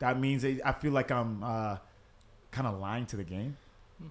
[0.00, 1.76] that means I feel like I'm uh,
[2.50, 3.56] kind of lying to the game,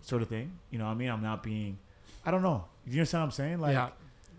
[0.02, 0.58] sort of thing.
[0.70, 1.10] You know what I mean?
[1.10, 1.78] I'm not being.
[2.26, 2.66] I don't know.
[2.86, 3.60] You understand what I'm saying?
[3.60, 3.74] Like.
[3.74, 3.90] yeah,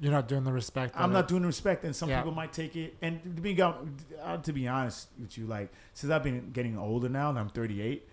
[0.01, 0.95] you're not doing the respect.
[0.97, 2.19] I'm that not doing the respect, and some Yeah.
[2.21, 2.97] people might take it.
[3.01, 7.09] And to be uh, to be honest with you, like since I've been getting older
[7.09, 8.07] now, and I'm 38,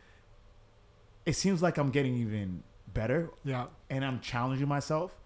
[1.25, 5.17] it seems like I'm getting even better, Yeah, and I'm challenging myself.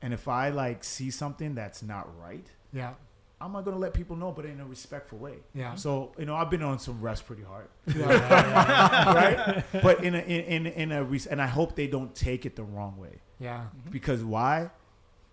[0.00, 2.94] And if I like see something that's not right, yeah,
[3.40, 5.36] I'm not gonna let people know, but in a respectful way.
[5.54, 5.74] yeah.
[5.74, 9.64] So you know, I've been on some rest pretty hard, yeah, right?
[9.82, 12.54] but in a in in, in a res- and I hope they don't take it
[12.54, 13.90] the wrong way yeah, mm-hmm.
[13.90, 14.70] because why?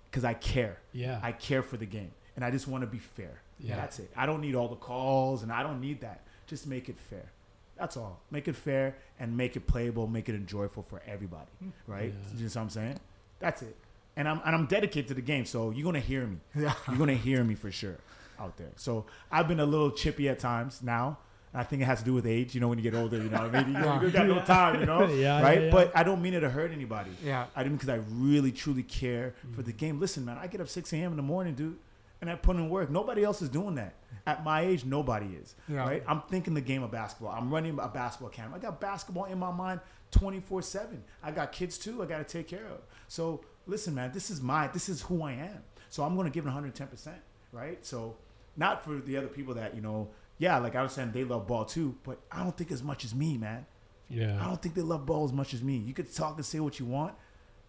[0.09, 0.77] Because I care.
[0.93, 1.19] Yeah.
[1.21, 3.41] I care for the game, and I just want to be fair.
[3.59, 3.75] Yeah.
[3.75, 4.11] That's it.
[4.15, 6.21] I don't need all the calls, and I don't need that.
[6.47, 7.31] Just make it fair.
[7.77, 8.21] That's all.
[8.31, 11.51] Make it fair and make it playable, make it enjoyable for everybody.
[11.63, 11.71] Mm.
[11.87, 12.13] Right?
[12.13, 12.37] Yeah.
[12.37, 12.99] You know what I'm saying?
[13.39, 13.75] That's it.
[14.17, 16.37] And I'm and I'm dedicated to the game, so you're gonna hear me.
[16.55, 16.73] yeah.
[16.87, 17.97] You're gonna hear me for sure
[18.39, 18.71] out there.
[18.75, 21.17] So I've been a little chippy at times now.
[21.53, 22.53] I think it has to do with age.
[22.53, 24.41] You know, when you get older, you know, what I mean, you, you got no
[24.41, 25.57] time, you know, Yeah, right?
[25.57, 25.71] yeah, yeah.
[25.71, 27.11] But I don't mean it to hurt anybody.
[27.23, 27.45] Yeah.
[27.55, 29.77] I didn't because I really truly care for the mm.
[29.77, 29.99] game.
[29.99, 31.11] Listen, man, I get up 6 a.m.
[31.11, 31.77] in the morning, dude,
[32.19, 32.89] and I put in work.
[32.89, 33.93] Nobody else is doing that.
[34.27, 35.55] At my age, nobody is.
[35.69, 35.87] Yeah.
[35.87, 36.03] Right?
[36.07, 37.31] I'm thinking the game of basketball.
[37.31, 38.53] I'm running a basketball camp.
[38.53, 39.79] I got basketball in my mind
[40.11, 41.03] 24 7.
[41.23, 42.81] I got kids too, I got to take care of.
[43.07, 45.63] So listen, man, this is my, this is who I am.
[45.89, 47.09] So I'm going to give it 110%.
[47.51, 47.85] Right?
[47.85, 48.17] So
[48.57, 51.63] not for the other people that, you know, yeah, like I understand they love ball
[51.65, 53.65] too, but I don't think as much as me, man.
[54.09, 54.37] Yeah.
[54.41, 55.77] I don't think they love ball as much as me.
[55.77, 57.13] You could talk and say what you want,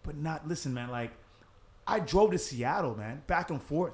[0.03, 0.89] but not listen, man.
[0.89, 1.11] Like
[1.87, 3.93] I drove to Seattle, man, back and forth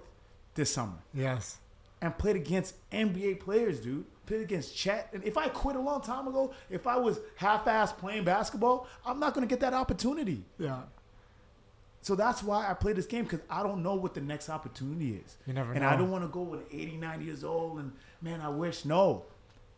[0.55, 1.57] this summer Yes.
[2.01, 4.05] and played against NBA players, dude.
[4.25, 5.09] Played against Chet.
[5.13, 9.19] And if I quit a long time ago, if I was half-ass playing basketball, I'm
[9.19, 10.45] not gonna get that opportunity.
[10.57, 10.81] Yeah.
[12.03, 15.21] So that's why I play this game because I don't know what the next opportunity
[15.25, 15.37] is.
[15.47, 15.87] You never and know.
[15.87, 19.23] I don't want to go with 80, 90 years old and man, I wish no.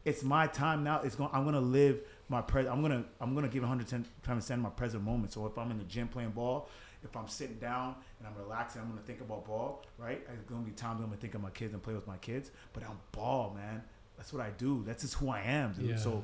[0.03, 1.01] It's my time now.
[1.03, 1.29] It's going.
[1.33, 2.73] I'm gonna live my present.
[2.73, 3.05] I'm gonna.
[3.19, 5.33] I'm gonna give 110 percent my present moment.
[5.33, 6.69] So if I'm in the gym playing ball,
[7.03, 9.83] if I'm sitting down and I'm relaxing, I'm gonna think about ball.
[9.97, 10.23] Right?
[10.31, 12.51] It's gonna be times I'm gonna think of my kids and play with my kids.
[12.73, 13.81] But I'm ball, man.
[14.17, 14.83] That's what I do.
[14.85, 15.89] That's just who I am, dude.
[15.89, 15.97] Yeah.
[15.97, 16.23] So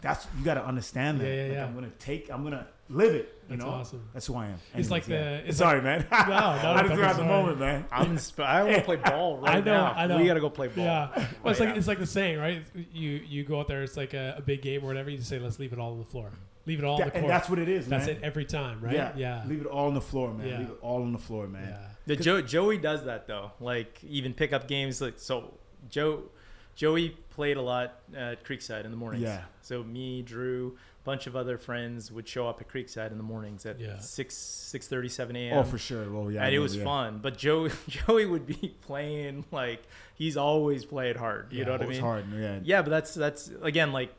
[0.00, 1.26] that's you got to understand that.
[1.26, 1.68] Yeah, yeah, Like.
[1.68, 2.30] I'm gonna take.
[2.30, 3.30] I'm gonna live it.
[3.48, 4.08] You That's know, awesome.
[4.14, 4.58] That's who I am.
[4.74, 5.38] It's like yeah.
[5.42, 6.06] the- it's sorry, man.
[6.10, 7.84] no, I just don't the moment, man.
[7.92, 9.92] I'm insp- I want to play ball right I know, now.
[9.94, 10.18] I know.
[10.18, 10.84] We got to go play ball.
[10.84, 11.74] Yeah, well, it's Right like now.
[11.76, 12.64] it's like the saying, right?
[12.92, 15.10] You you go out there, it's like a, a big game or whatever.
[15.10, 16.30] You just say, "Let's leave it all on the floor.
[16.66, 18.16] Leave it all on the court." and that's what it is, That's man.
[18.16, 18.94] it every time, right?
[18.94, 20.48] Yeah, yeah, Leave it all on the floor, man.
[20.48, 20.58] Yeah.
[20.60, 21.68] Leave it all on the floor, man.
[21.68, 21.88] yeah.
[22.06, 23.52] The Joe, Joey does that though.
[23.60, 25.54] Like even pick up games like so.
[25.90, 26.22] Joe,
[26.74, 29.22] Joey played a lot at Creekside in the mornings.
[29.24, 29.42] Yeah.
[29.60, 33.22] So me, Drew, a bunch of other friends would show up at Creekside in the
[33.22, 33.98] mornings at Yeah.
[33.98, 35.58] six six thirty seven a.m.
[35.58, 36.10] Oh, for sure.
[36.10, 36.42] Well, yeah.
[36.42, 36.84] I and it was yeah.
[36.84, 37.18] fun.
[37.22, 39.82] But Joey, Joey would be playing like
[40.14, 41.52] he's always played hard.
[41.52, 42.00] You Yeah, know what I mean?
[42.00, 42.24] hard.
[42.34, 42.58] Yeah.
[42.64, 44.12] Yeah, but that's that's again like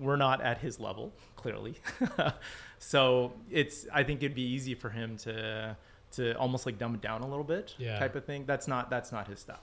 [0.00, 1.74] we're not at his level clearly,
[2.78, 5.76] so it's I think it'd be easy for him to
[6.12, 7.98] to almost like dumb it down a little bit, Yeah.
[7.98, 8.44] type of thing.
[8.46, 9.60] That's not that's not his style.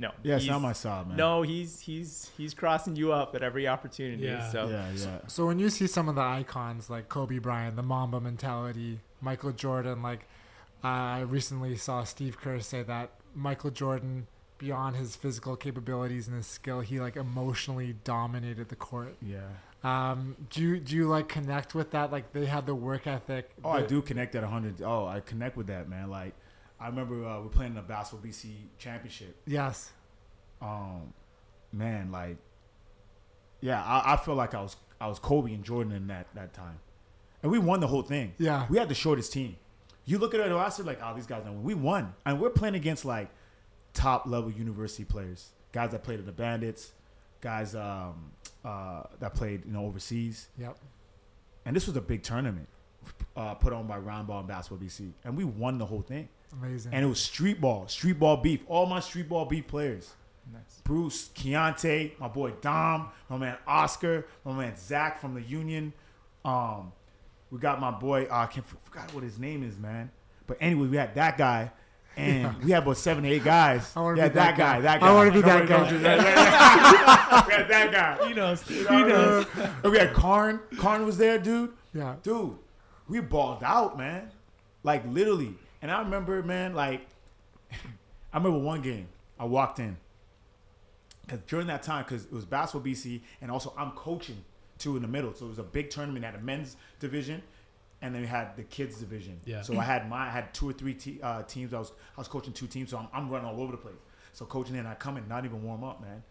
[0.00, 1.16] No, Yeah, it's he's- not my style, man.
[1.16, 4.22] No, he's he's he's crossing you up at every opportunity.
[4.24, 4.50] Yeah.
[4.50, 5.18] So Yeah, yeah.
[5.26, 9.52] So when you see some of the icons like Kobe Bryant, the Mamba mentality, Michael
[9.52, 10.26] Jordan, like
[10.84, 14.28] I recently saw Steve Kerr say that Michael Jordan,
[14.58, 19.16] beyond his physical capabilities and his skill, he like emotionally dominated the court.
[19.20, 19.40] Yeah.
[19.84, 22.10] Um, do you do you like connect with that?
[22.12, 23.50] Like they had the work ethic.
[23.64, 24.82] Oh, I do connect at 100.
[24.82, 26.10] Oh, I connect with that, man.
[26.10, 26.34] Like,
[26.80, 29.36] I remember uh, we're playing the basketball BC championship.
[29.46, 29.90] Yes.
[30.60, 31.12] Um,
[31.72, 32.36] man, like,
[33.60, 36.52] yeah, I, I feel like I was I was Kobe and Jordan in that that
[36.52, 36.78] time,
[37.42, 38.34] and we won the whole thing.
[38.38, 38.66] Yeah.
[38.68, 39.56] we had the shortest team.
[40.04, 41.64] You look at it, our roster, like, oh, these guys don't win.
[41.64, 43.28] We won, and we're playing against like
[43.92, 46.92] top level university players, guys that played in the Bandits,
[47.40, 48.30] guys um,
[48.64, 50.48] uh, that played you know overseas.
[50.58, 50.78] Yep.
[51.66, 52.68] And this was a big tournament
[53.36, 55.12] uh, put on by Roundball and Basketball BC.
[55.24, 56.28] And we won the whole thing.
[56.52, 56.94] Amazing.
[56.94, 58.60] And it was street ball, street ball beef.
[58.68, 60.12] All my street ball beef players.
[60.52, 60.80] Nice.
[60.82, 65.92] Bruce, Keontae, my boy Dom, my man Oscar, my man Zach from the Union.
[66.44, 66.92] Um,
[67.50, 70.10] we got my boy, uh, I can't forgot what his name is, man.
[70.46, 71.70] But anyway, we had that guy.
[72.16, 73.92] And we had about seven or eight guys.
[73.94, 74.74] I wanna yeah, be that that guy.
[74.76, 74.80] guy.
[74.80, 75.14] That I guy.
[75.14, 75.92] wanna be that guy.
[75.98, 77.44] that.
[77.46, 78.26] we had that guy.
[78.28, 78.62] He knows.
[78.62, 79.46] He You know what I knows.
[79.84, 80.60] And we had Karn.
[80.78, 81.74] Karn was there, dude.
[81.94, 82.16] yeah.
[82.24, 82.56] Dude,
[83.06, 84.30] we balled out, man.
[84.82, 85.54] Like literally.
[85.82, 87.06] And I remember, man, like
[88.32, 89.08] I remember one game.
[89.38, 89.96] I walked in.
[91.28, 94.42] Cause during that time, because it was basketball BC, and also I'm coaching
[94.78, 95.34] too in the middle.
[95.34, 97.42] So it was a big tournament at a men's division,
[98.00, 99.38] and then we had the kids division.
[99.44, 99.60] Yeah.
[99.60, 101.74] So I had my I had two or three te- uh, teams.
[101.74, 103.94] I was I was coaching two teams, so I'm, I'm running all over the place.
[104.32, 106.22] So coaching in, I come in, not even warm up, man.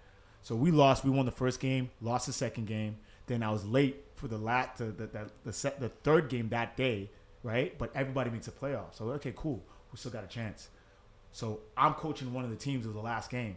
[0.42, 1.04] So we lost.
[1.04, 2.98] We won the first game, lost the second game.
[3.28, 6.50] Then I was late for the lat the the the, the, set, the third game
[6.50, 7.12] that day,
[7.48, 7.78] right?
[7.78, 8.94] But everybody makes a playoff.
[8.94, 9.64] So okay, cool.
[9.92, 10.68] We still got a chance.
[11.32, 12.86] So I'm coaching one of the teams.
[12.86, 13.56] of the last game.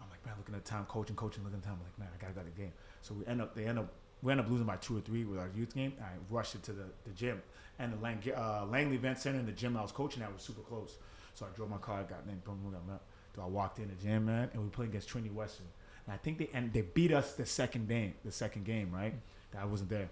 [0.00, 1.78] I'm like, man, looking at the time, coaching, coaching, looking at the time.
[1.80, 2.72] I'm like, man, I gotta go to the game.
[3.00, 3.90] So we end up, they end up,
[4.22, 5.94] we end up losing by two or three with our youth game.
[6.02, 7.40] I rushed it to the, the gym,
[7.78, 10.42] and the Lang, uh, Langley Event Center and the gym I was coaching at was
[10.42, 10.98] super close.
[11.32, 13.00] So I drove my car, got in, boom, boom, got met.
[13.34, 15.66] So I walked in the gym, man, and we played against Trinity Western.
[16.06, 19.14] And I think they and they beat us the second game, the second game, right?
[19.52, 20.10] That I wasn't there.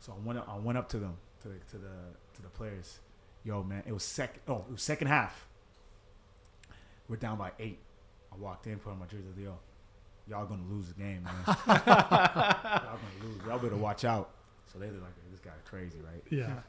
[0.00, 1.88] So I went up, I went up to them, to the to the
[2.36, 2.98] to the players.
[3.44, 4.40] Yo, man, it was second.
[4.48, 5.46] Oh, it was second half.
[7.08, 7.78] We're down by eight.
[8.32, 9.24] I walked in, put on my jersey.
[9.38, 9.56] Yo,
[10.28, 11.34] y'all gonna lose the game, man.
[11.46, 13.46] y'all gonna lose.
[13.46, 14.30] Y'all better watch out.
[14.72, 16.22] So they were like, this guy crazy, right?
[16.30, 16.60] Yeah.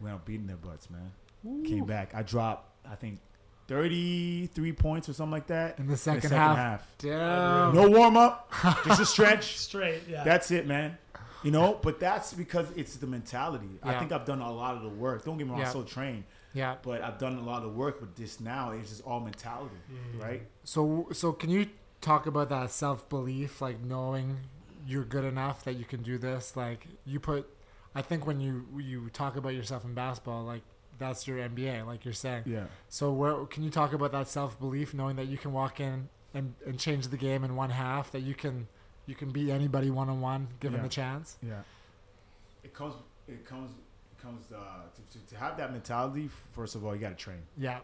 [0.00, 1.64] We out beating their butts, man.
[1.64, 2.14] Came back.
[2.14, 3.20] I dropped, I think,
[3.68, 5.78] 33 points or something like that.
[5.78, 6.86] In the second half.
[6.98, 7.74] Damn.
[7.74, 8.52] No warm up,
[8.84, 9.58] just a stretch.
[9.58, 10.02] Straight.
[10.08, 10.24] Yeah.
[10.24, 10.96] That's it, man.
[11.42, 13.68] You know, but that's because it's the mentality.
[13.82, 15.24] I think I've done a lot of the work.
[15.24, 15.66] Don't get me wrong, Yeah.
[15.66, 16.76] I'm so trained, Yeah.
[16.82, 18.00] but I've done a lot of the work.
[18.00, 20.22] with this now It's just all mentality, mm.
[20.22, 20.42] right?
[20.64, 21.66] So so can you
[22.00, 24.38] talk about that self belief, like knowing
[24.86, 26.56] you're good enough that you can do this?
[26.56, 27.48] Like you put,
[27.94, 30.62] I think when you you talk about yourself in basketball, like
[30.98, 32.44] that's your NBA, like you're saying.
[32.46, 32.64] Yeah.
[32.88, 36.08] So where can you talk about that self belief, knowing that you can walk in
[36.34, 38.68] and, and change the game in one half, that you can
[39.08, 40.82] you can beat anybody one on one given Yeah.
[40.84, 41.36] the chance?
[41.42, 41.62] Yeah.
[42.62, 42.94] It comes.
[43.26, 43.70] It comes.
[43.72, 44.52] It comes.
[44.52, 44.58] Uh,
[44.94, 46.28] to, to, to have that mentality.
[46.52, 47.42] First of all, you got to train.
[47.56, 47.78] Yeah.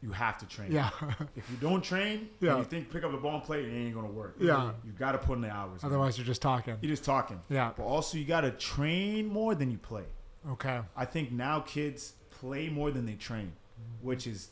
[0.00, 0.72] You have to train.
[0.72, 0.90] Yeah.
[1.36, 2.50] If you don't train, Yeah.
[2.50, 4.36] and you think pick up the ball and play, it ain't gonna work.
[4.40, 4.72] Yeah.
[4.84, 5.82] You got to put in the hours.
[5.82, 5.90] man.
[5.92, 6.76] Otherwise, you're just talking.
[6.80, 7.40] you're just talking.
[7.48, 7.72] Yeah.
[7.76, 10.04] But also, you got to train more than you play.
[10.50, 10.80] Okay.
[10.96, 13.52] I think now kids play more than they train,
[14.00, 14.48] which is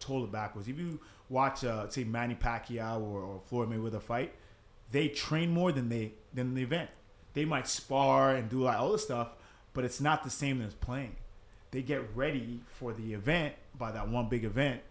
[0.00, 0.68] totally backwards.
[0.68, 0.98] If you
[1.28, 4.34] watch, uh, say Manny Pacquiao or, or Floyd Mayweather fight,
[4.90, 6.90] they train more than they than the event.
[7.34, 9.28] They might spar and do like all this stuff,
[9.72, 11.16] but it's not the same as playing.
[11.72, 14.82] They get ready for the event by that one big event,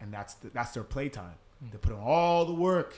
[0.00, 1.34] and that's the, that's their play time.
[1.60, 1.70] Hmm.
[1.72, 2.94] They put in all the work,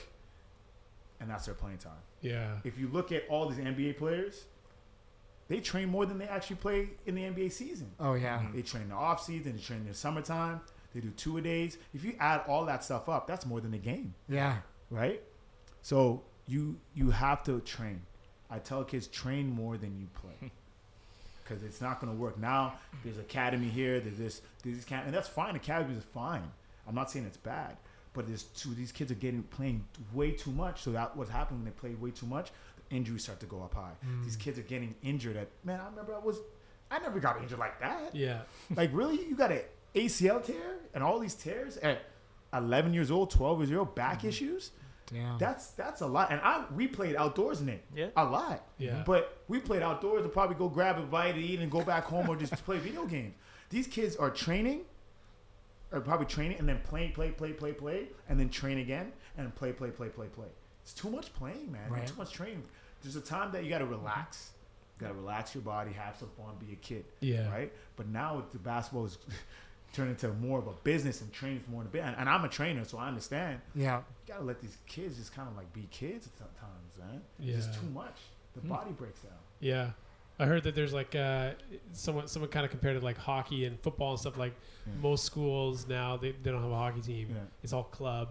[1.19, 2.57] and that's their playing time yeah.
[2.63, 4.45] if you look at all these NBA players,
[5.47, 7.91] they train more than they actually play in the NBA season.
[7.99, 8.39] Oh yeah.
[8.39, 8.55] Hmm.
[8.55, 10.61] They train the off season, they train in the summertime,
[10.93, 11.77] they do two a days.
[11.93, 14.57] If you add all that stuff up, that's more than a game, Yeah.
[14.89, 15.21] right?
[15.81, 18.01] So you you have to train.
[18.49, 20.51] I tell kids train more than you play.
[21.43, 22.37] Because it's not going to work.
[22.37, 23.99] Now there's academy here.
[23.99, 24.41] There's this.
[24.63, 25.53] There's this camp, and that's fine.
[25.57, 26.49] Academy is fine.
[26.87, 27.75] I'm not saying it's bad,
[28.13, 28.73] but there's two.
[28.73, 30.81] These kids are getting playing way too much.
[30.83, 32.51] So that what's happening when they play way too much.
[32.77, 33.91] The injuries start to go up high.
[34.07, 34.23] Mm.
[34.23, 35.35] These kids are getting injured.
[35.35, 36.37] At man, I remember I was.
[36.89, 38.15] I never got injured like that.
[38.15, 38.41] Yeah.
[38.75, 39.61] Like really, you got an
[39.93, 42.03] ACL tear and all these tears at
[42.53, 44.29] 11 years old, 12 years old, back mm-hmm.
[44.29, 44.71] issues.
[45.13, 45.37] Damn.
[45.37, 46.31] That's that's a lot.
[46.31, 47.83] And I we played outdoors in it.
[47.95, 48.07] Yeah.
[48.15, 48.65] A lot.
[48.77, 49.03] Yeah.
[49.05, 52.05] But we played outdoors to probably go grab a bite to eat and go back
[52.05, 53.33] home or just play video games.
[53.69, 54.81] These kids are training,
[55.91, 59.53] or probably training and then playing, play, play, play, play, and then train again and
[59.55, 60.47] play, play, play, play, play.
[60.83, 61.89] It's too much playing, man.
[61.89, 62.07] Right.
[62.07, 62.63] Too much training.
[63.01, 64.51] There's a time that you got to relax.
[64.99, 67.05] You got to relax your body, have some fun, be a kid.
[67.21, 67.49] Yeah.
[67.51, 67.71] Right.
[67.95, 69.17] But now the basketball is
[69.93, 72.03] turned into more of a business and training more than a bit.
[72.03, 73.97] And, and I'm a trainer, so I understand yeah.
[73.97, 77.21] you gotta let these kids just kind of like be kids sometimes, man.
[77.39, 77.55] Yeah.
[77.57, 78.15] It's just too much.
[78.53, 79.33] The body breaks down.
[79.59, 79.91] Yeah.
[80.39, 81.51] I heard that there's like uh,
[81.93, 84.37] someone someone kind of compared it like hockey and football and stuff.
[84.37, 84.53] Like
[85.01, 87.27] most schools now they, they don't have a hockey team.
[87.29, 87.41] Yeah.
[87.63, 88.29] It's all club.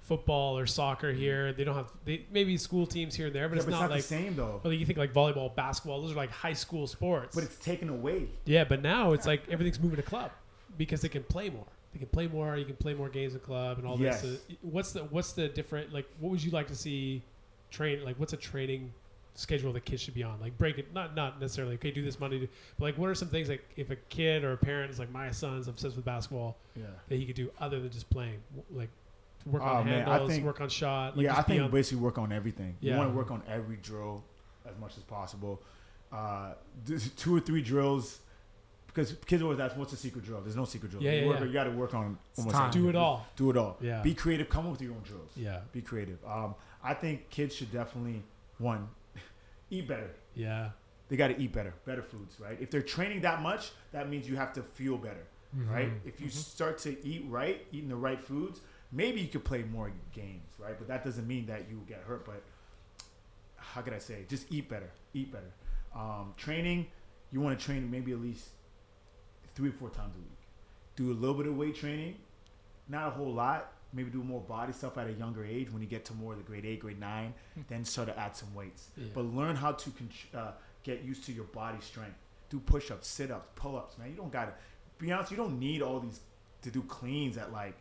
[0.00, 1.52] Football or soccer here.
[1.52, 3.80] They don't have they maybe school teams here and there, but Yeah, it's but it's
[3.80, 4.60] not not like the same though.
[4.62, 6.00] well, you think like volleyball, basketball.
[6.02, 7.34] Those are like high school sports.
[7.34, 8.28] But it's taken away.
[8.44, 10.30] yeah, but now it's like everything's moving to club
[10.78, 11.66] because they can play more.
[11.92, 12.56] They can play more.
[12.56, 14.22] You can play more games in club and all Yes.
[14.22, 14.40] this.
[14.62, 16.06] What's the what's the different like?
[16.20, 17.22] What would you like to see
[17.70, 18.04] train?
[18.04, 18.92] Like, what's a training
[19.36, 20.40] schedule the kids should be on?
[20.40, 20.92] Like, break it.
[20.92, 21.90] Not not necessarily okay.
[21.92, 22.48] Do this Monday,
[22.78, 25.10] but like, what are some things like if a kid or a parent is like
[25.12, 26.86] my son's obsessed with basketball Yeah.
[27.08, 28.40] that he could do other than just playing?
[28.72, 28.90] Like,
[29.46, 31.16] work Oh, on man, handles, think- work on shot.
[31.16, 32.76] Like, yeah, I think on- basically work on everything.
[32.80, 32.98] You Yeah.
[32.98, 34.24] want to work on every drill
[34.66, 35.62] as much as possible.
[36.10, 36.54] Uh,
[37.16, 38.20] two or three drills.
[38.94, 41.02] Because kids always ask, "What's the secret drill?" There's no secret drill.
[41.02, 41.46] Yeah, you yeah, work- yeah.
[41.46, 42.70] You got to work on almost time.
[42.70, 43.26] do it all.
[43.34, 43.76] Do it all.
[43.80, 44.00] Yeah.
[44.02, 44.48] Be creative.
[44.48, 45.30] Come up with your own drills.
[45.36, 46.18] Yeah, Be creative.
[46.24, 48.22] Um, I think kids should definitely
[48.58, 48.88] one
[49.70, 50.10] eat better.
[50.36, 50.70] yeah,
[51.08, 52.56] they got to eat better, better foods, right?
[52.60, 55.26] If they're training that much, that means you have to feel better,
[55.68, 55.90] right?
[56.04, 58.60] If you start to eat right, eating the right foods,
[58.92, 60.78] maybe you could play more games, right?
[60.78, 62.24] But that doesn't mean that you get hurt.
[62.24, 62.42] But
[63.56, 64.24] how could I say?
[64.28, 65.52] Just eat better, eat better.
[65.94, 66.86] Um, training,
[67.32, 68.48] you want to train maybe at least
[69.54, 70.38] three or four times a week.
[70.96, 72.16] Do a little bit of weight training,
[72.88, 73.72] not a whole lot.
[73.92, 76.38] Maybe do more body stuff at a younger age when you get to more of
[76.38, 77.32] the grade eight, grade nine.
[77.68, 78.88] then start to add some weights.
[78.96, 79.06] Yeah.
[79.14, 79.90] But learn how to
[80.34, 80.50] uh,
[80.82, 82.16] get used to your body strength.
[82.50, 84.10] Do push ups, sit ups, pull ups, man.
[84.10, 84.52] You don't got to
[84.98, 85.30] be honest.
[85.30, 86.20] You don't need all these
[86.62, 87.76] to do cleans at like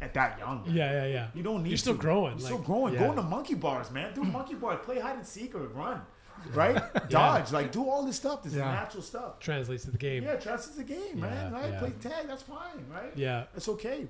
[0.00, 0.64] at that young.
[0.68, 1.26] yeah, yeah, yeah.
[1.34, 1.70] You don't need.
[1.70, 2.00] You're still to.
[2.00, 2.94] growing, You're still growing.
[2.94, 3.00] yeah.
[3.00, 4.14] Go into monkey bars, man.
[4.14, 4.78] Do monkey bars.
[4.84, 6.00] Play hide and seek or run.
[6.52, 6.82] Right?
[7.10, 7.52] Dodge.
[7.52, 8.42] Like do all this stuff.
[8.42, 9.38] This natural stuff.
[9.40, 10.24] Translates to the game.
[10.24, 11.52] Yeah, trust is a game, man.
[11.52, 11.78] Right?
[11.78, 12.26] Play tag.
[12.28, 12.84] That's fine.
[12.92, 13.12] Right?
[13.16, 13.44] Yeah.
[13.56, 14.06] It's okay.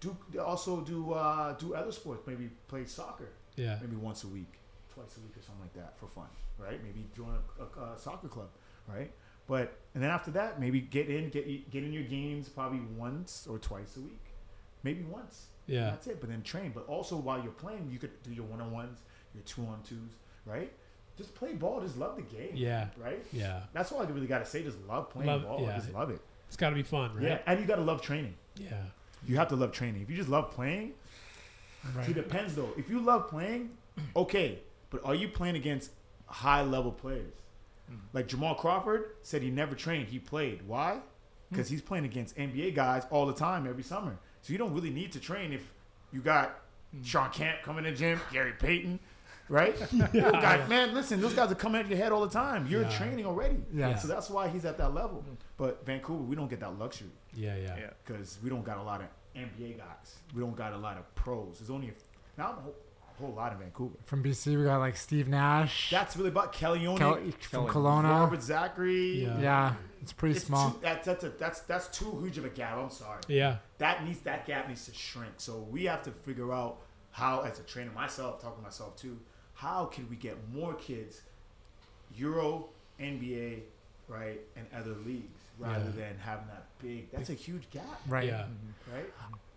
[0.00, 2.26] Do also do uh, do other sports.
[2.26, 3.28] Maybe play soccer.
[3.56, 3.78] Yeah.
[3.80, 4.52] Maybe once a week,
[4.92, 6.28] twice a week, or something like that for fun.
[6.58, 6.82] Right?
[6.82, 8.48] Maybe join a, a, a soccer club.
[8.86, 9.10] Right?
[9.46, 13.46] But and then after that, maybe get in get get in your games probably once
[13.48, 14.20] or twice a week.
[14.82, 15.46] Maybe once.
[15.66, 15.90] Yeah.
[15.90, 16.20] That's it.
[16.20, 16.72] But then train.
[16.74, 19.00] But also while you're playing, you could do your one on ones,
[19.34, 20.16] your two on twos.
[20.46, 20.72] Right?
[21.18, 21.80] Just play ball.
[21.80, 22.52] Just love the game.
[22.54, 22.88] Yeah.
[23.02, 23.24] Right?
[23.32, 23.60] Yeah.
[23.72, 24.62] That's all I really got to say.
[24.62, 25.60] Just love playing Love- ball.
[25.62, 25.76] yeah.
[25.76, 26.20] Just love it.
[26.48, 27.24] It's got to be fun, right?
[27.24, 28.34] Yeah, and you got to love training.
[28.56, 28.70] Yeah.
[29.26, 30.02] You have to love training.
[30.02, 30.92] If you just love playing,
[31.94, 32.08] Right.
[32.08, 32.70] it depends though.
[32.76, 33.70] If you love playing,
[34.16, 35.90] okay, but are you playing against
[36.26, 37.34] high level players?
[37.88, 37.96] Hmm.
[38.12, 40.08] Like Jamal Crawford said, he never trained.
[40.08, 40.62] He played.
[40.66, 40.94] Why?
[40.94, 41.00] Hmm.
[41.50, 44.18] Because he's playing against NBA guys all the time, every summer.
[44.42, 45.72] So you don't really need to train if
[46.12, 46.60] you got
[46.92, 47.02] hmm.
[47.02, 49.00] Shawn Kemp coming to the gym, Gary Payton,
[49.48, 49.76] right?
[49.92, 52.66] You don't man, listen, those guys are coming at your head all the time.
[52.66, 52.96] You're Yeah.
[52.98, 53.56] training already.
[53.72, 53.94] Yeah.
[53.96, 55.24] So that's why he's at that level.
[55.56, 57.56] But Vancouver, we don't get that luxury Yeah.
[57.56, 57.76] Yeah.
[57.78, 57.90] Yeah.
[58.04, 60.16] because we don't got a lot of NBA guys.
[60.34, 61.58] We don't got a lot of pros.
[61.58, 61.92] There's only a,
[62.40, 62.74] not a whole,
[63.18, 63.96] whole lot in Vancouver.
[64.06, 65.90] From BC, we got like Steve Nash.
[65.90, 67.70] That's really about Kelly Olynyk, Kel- from Kelly.
[67.70, 68.10] Kelowna.
[68.10, 69.24] Robert Zachary.
[69.24, 69.38] Yeah.
[69.40, 70.70] Yeah, it's pretty It's small.
[70.72, 72.76] Too, that, that's, a, that's that's too huge of a gap.
[72.78, 73.20] I'm sorry.
[73.28, 73.56] Yeah.
[73.78, 75.34] That needs that gap needs to shrink.
[75.38, 76.78] So we have to figure out
[77.10, 79.18] how, as a trainer myself, talking to myself too,
[79.56, 81.22] how can we get more kids,
[82.16, 82.66] Euro,
[83.00, 83.60] NBA,
[84.08, 85.90] right, and other leagues, rather Yeah.
[86.06, 87.10] than having that big.
[87.10, 88.26] That's a huge gap, right.
[88.26, 88.46] Yeah.
[88.94, 89.10] right?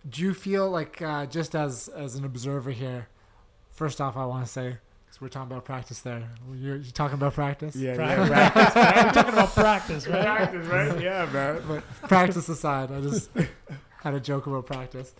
[0.09, 3.07] Do you feel like uh, just as as an observer here?
[3.71, 6.23] First off, I want to say because we're talking about practice there.
[6.53, 7.75] You're, you're talking about practice.
[7.75, 8.29] Yeah, Practice.
[8.75, 10.21] yeah, We're talking about practice, right?
[10.21, 11.01] practice, right?
[11.01, 11.61] Yeah, man.
[11.67, 13.29] But practice aside, I just
[14.03, 15.13] had a joke about practice.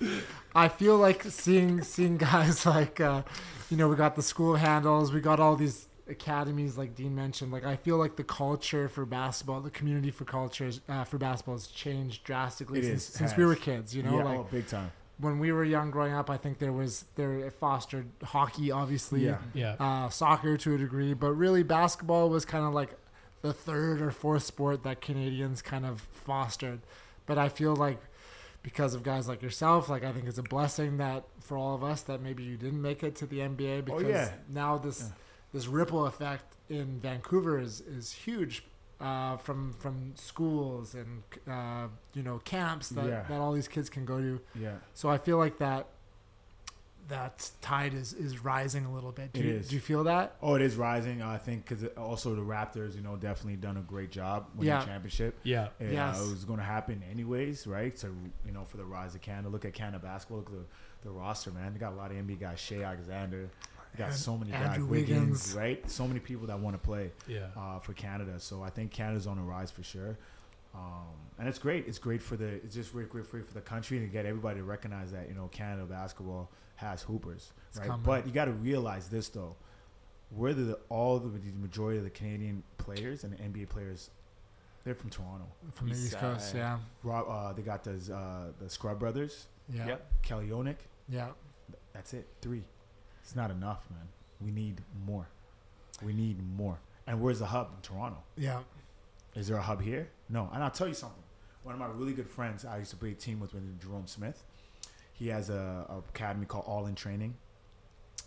[0.56, 3.22] I feel like seeing seeing guys like uh,
[3.70, 7.52] you know we got the school handles, we got all these academies, like Dean mentioned,
[7.52, 11.56] like I feel like the culture for basketball, the community for cultures uh, for basketball
[11.56, 13.96] has changed drastically It since, is, since we were kids.
[13.96, 14.92] You know, yeah, like oh, big time.
[15.20, 19.38] when we were young growing up, I think there was there fostered hockey, obviously, Yeah.
[19.54, 19.76] Yeah.
[19.80, 22.90] uh, soccer to a degree, but really basketball was kind of like
[23.42, 26.82] the third or fourth sport that Canadians kind of fostered.
[27.26, 28.00] But I feel like
[28.64, 31.84] because of guys like yourself, like I think it's a blessing that for all of
[31.84, 34.32] us that maybe you didn't make it to the NBA because Oh, yeah.
[34.50, 35.12] now this
[35.54, 38.64] this ripple effect in Vancouver is is huge.
[39.02, 43.24] Uh, from from schools and uh, you know camps that, Yeah.
[43.30, 44.42] that all these kids can go to.
[44.54, 44.74] Yeah.
[44.94, 45.88] So I feel like that
[47.10, 49.34] that tide is, is rising a little bit.
[49.34, 49.68] Do It you, is.
[49.70, 50.36] Do you feel that?
[50.42, 51.22] Oh, it is rising.
[51.22, 54.80] I think because also the Raptors, you know, definitely done a great job winning Yeah.
[54.80, 55.36] the championship.
[55.44, 55.70] Yeah.
[55.80, 56.20] Yeah, Yes.
[56.22, 57.98] it was going to happen anyways, right?
[58.00, 58.10] So
[58.46, 60.40] you know, for the rise of Canada, look at Canada basketball.
[60.40, 61.74] Look at the, the roster, man.
[61.74, 62.60] They got a lot of NBA guys.
[62.60, 63.50] Shai Alexander.
[63.94, 64.90] They got And so many Andrew guys.
[64.90, 65.54] Wiggins, Wiggins.
[65.56, 65.90] right?
[65.90, 67.48] So many people that want to play Yeah.
[67.58, 68.40] uh, for Canada.
[68.40, 70.16] So I think Canada's on the rise for sure.
[70.76, 71.08] Um,
[71.40, 71.88] and it's great.
[71.88, 72.46] It's great for the.
[72.48, 75.34] It's just great, great, great for the country to get everybody to recognize that you
[75.34, 77.88] know Canada basketball has hoopers, It's right?
[77.88, 78.06] coming.
[78.06, 79.56] But you got to realize this though,
[80.36, 84.10] where the all the, the majority of the Canadian players and the NBA players,
[84.84, 85.46] they're from Toronto.
[85.74, 86.58] From the East East Coast, side.
[86.58, 86.78] yeah.
[87.04, 89.88] Rob, uh, they got those uh, the Scrubb brothers, Yeah.
[89.88, 90.12] Yep.
[90.24, 90.78] Kelly Olynyk.
[91.10, 91.30] Yeah.
[91.94, 92.28] That's it.
[92.42, 92.64] Three.
[93.24, 94.08] It's not enough, man.
[94.42, 95.28] We need more.
[96.04, 96.80] We need more.
[97.08, 98.18] And where's the hub in Toronto?
[98.38, 98.60] Yeah.
[99.36, 100.08] Is there a hub here?
[100.30, 100.50] No.
[100.54, 101.22] And I'll tell you something.
[101.64, 104.08] One of my really good friends I used to play a team with, with Jerome
[104.08, 104.44] Smith.
[105.20, 107.36] He has a, a academy called All In Training.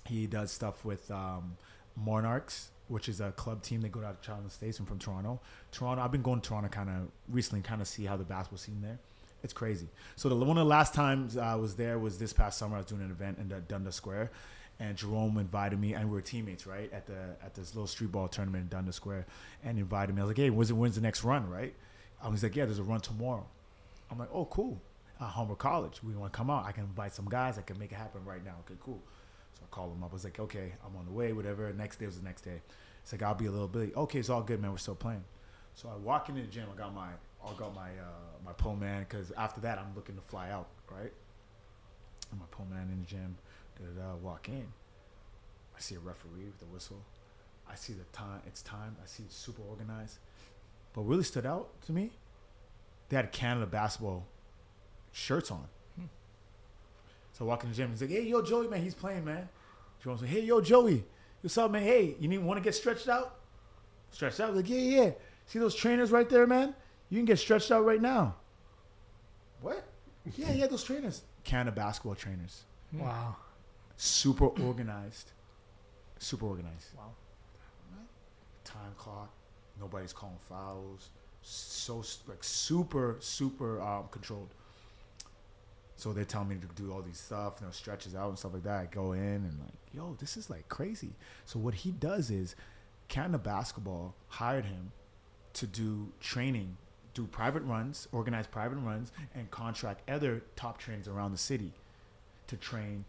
[0.07, 1.57] He does stuff with um,
[1.97, 3.81] Monarchs, which is a club team.
[3.81, 4.79] that go out to Charlotte States.
[4.79, 5.41] I'm from Toronto.
[5.71, 6.03] Toronto.
[6.03, 8.83] I've been going to Toronto kind of recently, kind of see how the basketball scene
[8.83, 8.99] there.
[9.43, 9.89] It's crazy.
[10.17, 12.77] So the one of the last times I was there was this past summer.
[12.77, 14.31] I was doing an event in the Dundas Square,
[14.79, 18.13] and Jerome invited me, and we were teammates, right, at the at this little street
[18.13, 19.27] ball tournament in Dundas Square,
[19.65, 20.21] and invited me.
[20.21, 21.75] I was like, "Hey, when's, when's the next run?" Right?
[22.23, 23.47] I was like, "Yeah, there's a run tomorrow."
[24.11, 24.81] I'm like, "Oh, cool."
[25.23, 26.03] Uh, Humber College.
[26.03, 26.65] We want to come out.
[26.67, 27.57] I can invite some guys.
[27.57, 28.57] I can make it happen right now.
[28.67, 29.01] Okay, cool.
[29.55, 30.11] So I called him up.
[30.11, 31.33] I was like, "Okay, I'm on the way.
[31.33, 32.61] Whatever." Next day was the next day.
[33.03, 33.97] It's like I'll be a little bit.
[33.97, 34.73] Okay, it's all good, man.
[34.73, 35.23] We're still playing.
[35.75, 36.67] So I walk into the gym.
[36.75, 37.11] I got my
[37.45, 40.71] I got my uh, my pole man because after that I'm looking to fly out,
[40.91, 41.13] right?
[42.33, 43.37] And my pole man in the gym.
[43.79, 44.67] Da, da, da, walk in.
[45.77, 47.05] I see a referee with the whistle.
[47.71, 48.41] I see the time.
[48.49, 48.97] It's time.
[49.01, 50.19] I see it's super organized.
[50.95, 52.11] But really stood out to me.
[53.09, 54.27] They had Canada basketball
[55.13, 55.69] shirts on.
[57.33, 57.91] So I walk in the gym.
[57.91, 59.49] He's like, "Hey, yo, Joey, man, he's playing, man."
[60.03, 61.05] Jerome's like, "Hey, yo, Joey,
[61.41, 61.83] what's up, man?
[61.83, 63.37] Hey, you need want to get stretched out?
[64.11, 65.11] Stretched out?" Like, "Yeah, yeah.
[65.47, 66.75] See those trainers right there, man?
[67.09, 68.37] You can get stretched out right now."
[69.61, 69.85] What?
[70.37, 71.23] Yeah, yeah, those trainers.
[71.45, 72.65] Canada basketball trainers.
[72.93, 73.37] Wow.
[73.97, 75.33] Super organized.
[76.19, 76.95] Super organized.
[76.97, 77.13] Wow.
[78.65, 79.31] Time clock.
[79.81, 81.11] Nobody's calling fouls.
[81.43, 84.55] So like super super um, controlled.
[86.03, 88.55] So they tell me to do all these stuff, you know, stretches out and stuff
[88.55, 88.81] like that.
[88.81, 91.11] I go in and like, yo, this is like crazy.
[91.45, 92.57] So what he does is,
[93.07, 94.91] Canada Basketball hired him
[95.53, 96.77] to do training,
[97.15, 101.71] do private runs, organize private runs, and contract other top trainers around the city
[102.49, 103.05] to train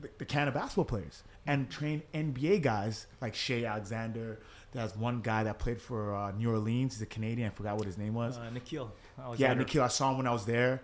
[0.00, 4.40] the, the Canada basketball players and train NBA guys like Shai Alexander.
[4.72, 6.94] There's one guy that played for uh, New Orleans.
[6.94, 7.48] He's a Canadian.
[7.48, 8.36] I forgot what his name was.
[8.36, 8.90] Uh, Nickeil.
[9.36, 9.54] yeah.
[9.54, 9.82] Nickeil.
[9.82, 10.82] I saw him when I was there.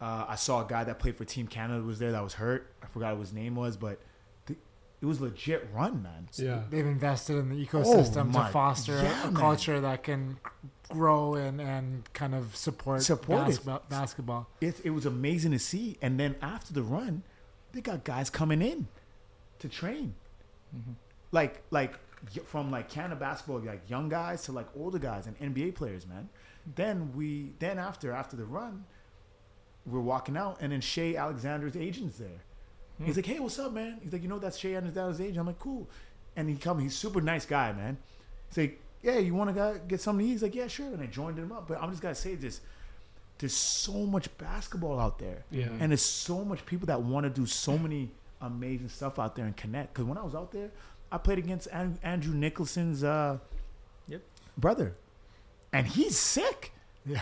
[0.00, 2.72] Uh, I saw a guy that played for Team Canada was there that was hurt.
[2.82, 4.00] I forgot what his name was, but
[4.46, 4.58] th-
[5.02, 6.28] it was legit run, man.
[6.36, 6.62] Yeah.
[6.70, 9.34] They've invested in the ecosystem my- to foster a- yeah, a, man.
[9.34, 10.38] culture that can
[10.88, 13.44] grow and, and kind of support, Support it.
[13.46, 14.48] basketball, basketball.
[14.62, 15.98] it, it was amazing to see.
[16.00, 17.22] And then after the run,
[17.72, 18.88] they got guys coming in
[19.58, 20.14] to train,
[21.32, 21.94] like like
[22.44, 26.28] from like Canada basketball, like young guys to like older guys and NBA players, man.
[26.74, 28.84] Then we then after after the run,
[29.86, 32.40] we're walking out, and then Shai Alexander's agent's there.
[33.02, 35.46] He's like, "Hey, what's up, man?" He's like, "You know that's Shai Alexander's agent." I'm
[35.46, 35.88] like, "Cool,"
[36.36, 36.78] and he come.
[36.80, 37.96] He's super nice guy, man.
[38.48, 41.00] He's like, "Yeah, you want to get something to eat?" He's like, "Yeah, sure." And
[41.02, 41.66] I joined him up.
[41.66, 42.60] But I'm just gonna say this:
[43.38, 45.68] there's so much basketball out there, Yeah.
[45.80, 48.10] and there's so much people that want to do so many
[48.42, 49.94] amazing stuff out there and connect.
[49.94, 50.70] Because when I was out there,
[51.10, 53.38] I played against An- Andrew Nicholson's uh,
[54.08, 54.20] Yep.
[54.58, 54.94] brother,
[55.72, 56.72] and he's sick.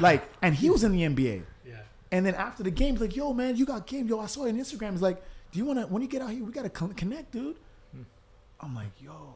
[0.00, 1.44] Like, and he was in the NBA.
[1.64, 1.76] Yeah.
[2.10, 4.08] And then after the game, he's like, "Yo, man, you got game.
[4.08, 4.92] Yo, I saw it on Instagram.
[4.92, 5.86] He's like, do you want to?
[5.86, 7.56] When you get out here, we gotta connect, dude."
[7.92, 8.02] Hmm.
[8.60, 9.34] I'm like, "Yo,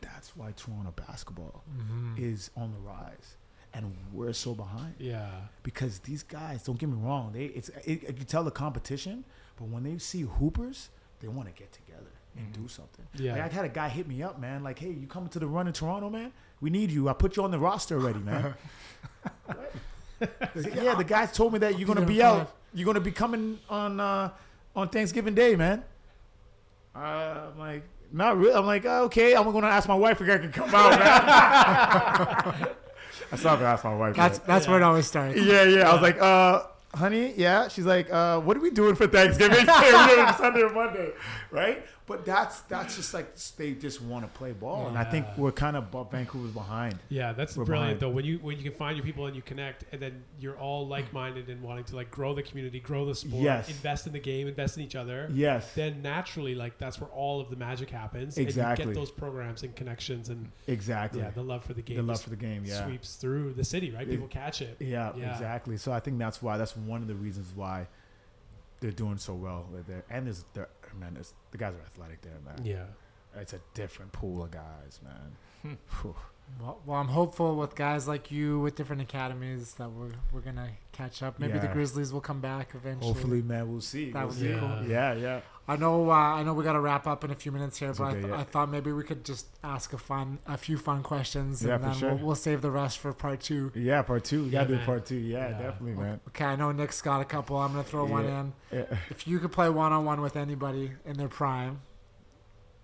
[0.00, 2.14] that's why Toronto basketball mm-hmm.
[2.18, 3.36] is on the rise,
[3.74, 5.30] and we're so behind Yeah.
[5.62, 6.62] because these guys.
[6.62, 7.32] Don't get me wrong.
[7.32, 9.24] They it's it, you tell the competition,
[9.56, 10.90] but when they see hoopers,
[11.20, 12.10] they want to get together.
[12.34, 12.68] and do mm-hmm.
[12.68, 13.06] something.
[13.14, 13.32] Yeah.
[13.32, 14.62] Like, I had a guy hit me up, man.
[14.62, 16.32] Like, hey, you coming to the run in Toronto, man?
[16.62, 17.10] We need you.
[17.10, 18.54] I put you on the roster already, man.
[20.54, 22.56] yeah, the guys told me that you're gonna be gonna out.
[22.74, 24.30] You're gonna be coming on uh,
[24.74, 25.84] on Thanksgiving Day, man.
[26.94, 28.54] Uh, I'm like, not really.
[28.54, 29.34] I'm like, oh, okay.
[29.34, 32.68] I'm gonna ask my wife if I can come out, man.
[33.32, 34.16] I still have to ask my wife.
[34.16, 34.46] That's that.
[34.46, 35.40] that's where it always starts.
[35.40, 35.88] Yeah, yeah.
[35.88, 36.64] I was like, uh,
[36.94, 37.68] honey, yeah.
[37.68, 39.66] She's like, uh, what are we doing for Thanksgiving?
[39.66, 41.12] We're doing it Sunday or Monday,
[41.50, 41.84] right?
[42.12, 45.50] But that's that's just like they just want to play ball, and I think we're
[45.50, 46.98] kind of Vancouver's behind.
[47.08, 48.12] Yeah, that's We're brilliant behind.
[48.12, 48.14] though.
[48.14, 50.86] When you when you can find your people and you connect, and then you're all
[50.86, 53.68] like minded and wanting to like grow the community, grow the sport, Yes.
[53.70, 55.30] invest in the game, invest in each other.
[55.32, 55.72] Yes.
[55.74, 58.36] Then naturally, like that's where all of the magic happens.
[58.36, 58.84] And you Exactly.
[58.84, 61.22] get those programs and connections and Exactly.
[61.22, 61.96] yeah, the love for the game.
[61.96, 62.84] The love for the game, yeah.
[62.84, 64.06] sweeps through the city, right?
[64.06, 64.76] People catch it.
[64.80, 65.32] Yeah, Yeah.
[65.32, 65.78] exactly.
[65.78, 67.86] So I think that's why that's one of the reasons why
[68.80, 70.04] they're doing so well there.
[70.10, 72.64] And there's they're, man, it's, the guys are athletic there, man.
[72.64, 72.84] Yeah.
[73.40, 75.36] It's a different pool of guys, man.
[75.62, 76.08] Hmm.
[76.60, 80.68] Well, well, I'm hopeful with guys like you with different academies that we're we're gonna
[80.92, 81.38] catch up.
[81.38, 83.12] Maybe the Grizzlies will come back eventually.
[83.12, 84.10] Hopefully, man, we'll see.
[84.10, 84.58] That We'll would be see.
[84.60, 84.82] cool.
[84.86, 85.40] Yeah, yeah.
[85.68, 86.10] I know.
[86.10, 88.12] Uh, I know we got to wrap up in a few minutes here, but I,
[88.14, 88.36] th- yeah.
[88.40, 91.84] I thought maybe we could just ask a fun, a few fun questions, Yeah, and
[91.84, 92.14] then sure.
[92.14, 93.70] we'll, we'll save the rest for part two.
[93.74, 94.42] Yeah, part two.
[94.44, 95.14] We Yeah, gotta do part two.
[95.16, 96.20] Yeah, definitely, man.
[96.28, 97.56] Okay, I know Nick's got a couple.
[97.56, 98.86] I'm gonna throw one in.
[99.08, 101.80] If you could play one on one with anybody in their prime,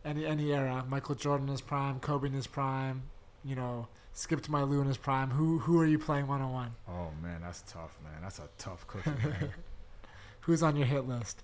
[0.04, 3.02] any any era, Michael Jordan is prime, Kobe in his prime,
[3.44, 5.30] you know, Skip to my Lou in his prime.
[5.30, 6.74] Who who are you playing one on one?
[6.88, 8.22] Oh man, that's tough, man.
[8.22, 9.10] That's a tough cookie.
[9.10, 9.50] Man.
[10.42, 11.42] Who's on your hit list?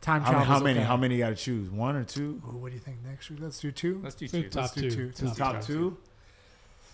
[0.00, 0.46] Time how, travel.
[0.46, 0.80] how many?
[0.80, 1.68] How many you gotta choose?
[1.70, 2.40] One or two?
[2.46, 3.40] Ooh, what do you think, next week?
[3.42, 4.00] Let's do two.
[4.02, 4.48] Let's do two.
[4.54, 5.10] Let's do two.
[5.10, 5.26] two.
[5.28, 5.96] Top, Top two?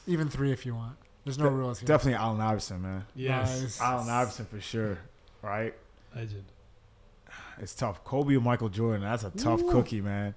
[0.07, 0.97] Even three if you want.
[1.25, 1.87] There's no De- rules here.
[1.87, 3.07] Definitely Allen Iverson, man.
[3.15, 3.63] Yes.
[3.63, 3.81] Nice.
[3.81, 4.99] Allen Iverson for sure.
[5.43, 5.75] Right?
[6.15, 6.45] Legend.
[7.59, 8.05] It's tough.
[8.05, 9.03] Kobe or Michael Jordan.
[9.03, 10.35] That's a tough cookie, man.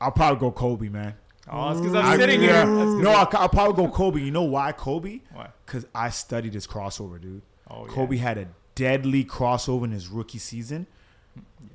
[0.00, 1.14] I'll probably go Kobe, man.
[1.50, 2.64] Oh, it's because I'm I- sitting yeah.
[2.64, 2.86] here.
[3.02, 4.20] No, I- I'll, I'll probably go Kobe.
[4.20, 5.20] You know why Kobe?
[5.32, 5.48] Why?
[5.64, 7.42] Because I studied his crossover, dude.
[7.70, 7.92] Oh, yeah.
[7.92, 10.86] Kobe had a deadly crossover in his rookie season.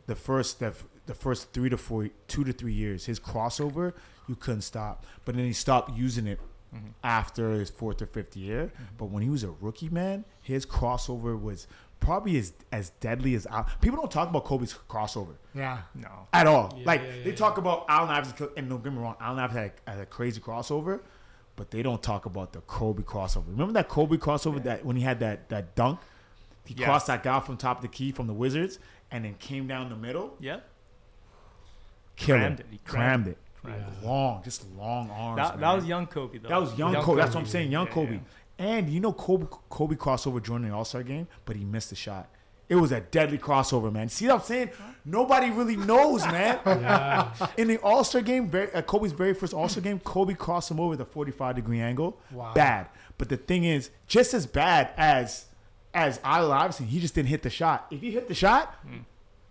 [0.07, 0.73] The first the,
[1.05, 3.93] the first three to four, two to three years, his crossover
[4.27, 5.05] you couldn't stop.
[5.25, 6.39] But then he stopped using it
[6.73, 6.87] Mm-hmm.
[7.03, 8.71] after his fourth or fifth year.
[8.97, 11.67] But when he was a rookie, man, his crossover was
[11.99, 15.79] probably as as deadly as Al- people don't talk about Kobe's crossover Yeah.
[15.93, 16.07] No.
[16.31, 16.73] at all.
[16.77, 17.35] Yeah, like yeah, yeah, they yeah.
[17.35, 20.05] talk about Allen Iverson, and don't get me wrong, Allen Iverson had, a- had a
[20.05, 21.01] crazy crossover,
[21.57, 23.47] but they don't talk about the Kobe crossover.
[23.49, 25.99] Remember that Kobe crossover that when he had that that dunk,
[26.63, 26.85] he Yes.
[26.85, 28.79] crossed that guy from top of the key from the Wizards,
[29.11, 30.59] and then came down the middle, Yeah.
[32.15, 32.65] killed Crammed it.
[32.71, 33.37] He crammed, crammed it,
[34.01, 34.07] Yeah.
[34.09, 35.37] long, just long arms.
[35.37, 36.49] That, that was young Kobe, though.
[36.49, 37.21] That was young, Kobe.
[37.21, 38.13] That's what I'm saying, young Yeah, Kobe.
[38.13, 38.19] yeah.
[38.59, 41.95] And you know, Kobe Kobe crossover in the All Star game, but he missed the
[41.95, 42.27] shot.
[42.69, 44.07] It was a deadly crossover, man.
[44.07, 44.69] See what I'm saying?
[45.03, 46.59] Nobody really knows, man.
[46.65, 47.33] Yeah.
[47.57, 50.69] In the All Star game, very, uh, Kobe's very first All Star game, Kobe crossed
[50.71, 52.17] him over the 45 degree angle.
[52.31, 52.53] Wow.
[52.53, 52.87] Bad.
[53.17, 55.45] But the thing is, just as bad as
[55.93, 57.87] as I obviously he just didn't hit the shot.
[57.91, 58.75] If he hit the shot,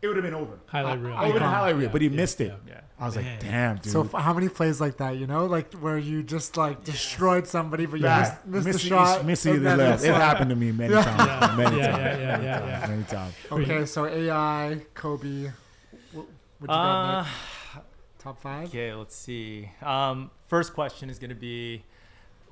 [0.02, 0.58] it would have been over.
[0.66, 1.12] Highlight reel.
[1.12, 2.46] It would have been highlight reel, Yeah, but he yeah, missed it.
[2.66, 2.72] yeah.
[2.74, 2.80] Yeah.
[2.98, 3.24] I was Man.
[3.24, 3.92] like, damn, dude.
[3.92, 5.16] So f- how many plays like that?
[5.16, 8.38] You know, like where you just like destroyed somebody, but you Bad.
[8.46, 9.24] missed, missed the shot.
[9.24, 10.04] Missing and the left.
[10.04, 11.02] It like- happened to me many Yeah.
[11.02, 11.56] times.
[11.56, 11.98] Many Yeah, times.
[12.02, 12.86] yeah, yeah, many yeah, times, yeah.
[12.88, 13.34] Many times.
[13.52, 15.50] Okay, so AI, Kobe.
[16.12, 16.26] What,
[16.58, 17.84] what you got, Uh, Nick?
[18.18, 18.68] Top five.
[18.68, 19.70] okay, let's see.
[19.82, 21.84] Um, first question is going to be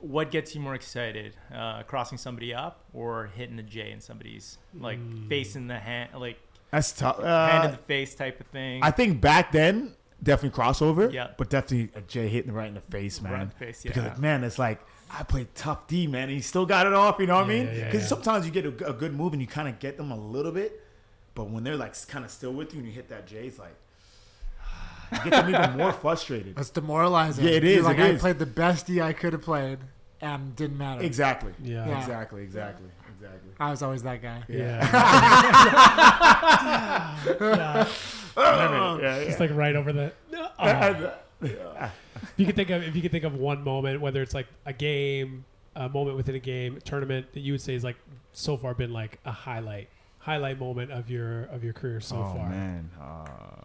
[0.00, 1.34] what gets you more excited?
[1.54, 6.10] Uh, crossing somebody up or hitting a J in somebody's, like, face in the hand,
[6.16, 6.38] like,
[6.70, 7.16] That's tough.
[7.22, 8.82] hand in Uh, the face type of thing?
[8.82, 11.12] I think back then, definitely crossover.
[11.12, 11.28] Yeah.
[11.36, 13.32] But definitely a j Jay hitting right in the face, man.
[13.32, 14.08] Right in the face, Because yeah.
[14.10, 14.80] like, man, it's like
[15.10, 16.24] I played tough D, man.
[16.24, 17.16] And he still got it off.
[17.18, 17.66] You know what I Yeah, mean?
[17.68, 18.08] yeah, yeah, Because yeah.
[18.08, 20.52] sometimes you get a, a good move and you kind of get them a little
[20.52, 20.84] bit,
[21.34, 23.58] but when they're like kind of still with you and you hit that J, it's
[23.58, 23.74] like
[25.12, 26.56] you get them even more frustrated.
[26.56, 27.44] That's demoralizing.
[27.44, 27.74] Yeah, it is.
[27.76, 28.20] You're Like it I is.
[28.20, 29.78] played the best D I could have played,
[30.20, 31.02] and didn't matter.
[31.02, 31.52] Exactly.
[31.62, 31.86] Yeah.
[31.88, 31.98] Yeah.
[32.00, 32.42] Exactly.
[32.42, 32.88] Exactly.
[33.20, 33.50] Exactly.
[33.58, 34.42] I was always that guy.
[34.48, 34.78] Yeah.
[37.40, 37.88] Yeah,
[38.36, 39.14] yeah.
[39.16, 40.12] It's like right over the.
[41.40, 41.92] Oh.
[42.20, 44.46] If you could think of if you could think of one moment, whether it's like
[44.66, 45.44] a game,
[45.76, 47.94] a moment within a game, a tournament that you would say is like
[48.32, 49.88] so far been like a highlight,
[50.18, 52.48] highlight moment of your of your career so oh far.
[52.50, 53.57] man, uh,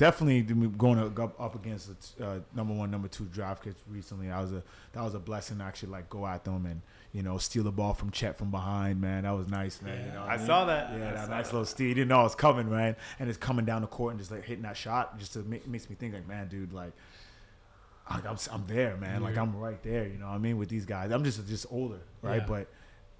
[0.00, 0.40] definitely
[0.78, 4.28] going up against the uh, number one, number two draft kits recently.
[4.28, 6.80] That was a that was a blessing to actually like go at them and
[7.12, 8.98] you know steal the ball from Chet from behind.
[8.98, 10.06] Man, that was nice, man.
[10.06, 10.46] You know I mean?
[10.46, 10.90] saw that.
[10.90, 11.52] Yeah, I that nice that.
[11.52, 11.88] little steal.
[11.88, 14.30] He didn't know it was coming, man, and it's coming down the court and just
[14.30, 16.92] like hitting that shot just to make, makes me think like, man, dude, like.
[18.08, 19.22] Like I'm, I'm there, man.
[19.22, 20.04] Like I'm right there.
[20.04, 20.58] You know what I mean?
[20.58, 22.40] With these guys, I'm just just older, right?
[22.40, 22.46] Yeah.
[22.48, 22.66] But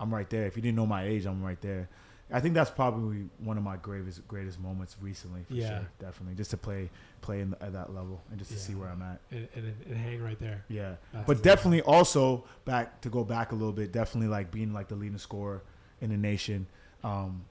[0.00, 0.46] I'm right there.
[0.46, 1.88] If you didn't know my age, I'm right there.
[2.32, 5.42] I think that's probably one of my greatest greatest moments recently.
[5.48, 5.68] For Yeah.
[5.78, 6.90] sure, definitely, just to play
[7.22, 9.20] play in the, at that level and just to see where I'm at.
[9.30, 10.64] and, and, and hang right there.
[10.68, 13.92] Yeah, That's but definitely also back to go back a little bit.
[13.92, 15.62] Definitely like being like the leading scorer
[16.00, 16.66] in the nation.
[17.04, 17.44] Um,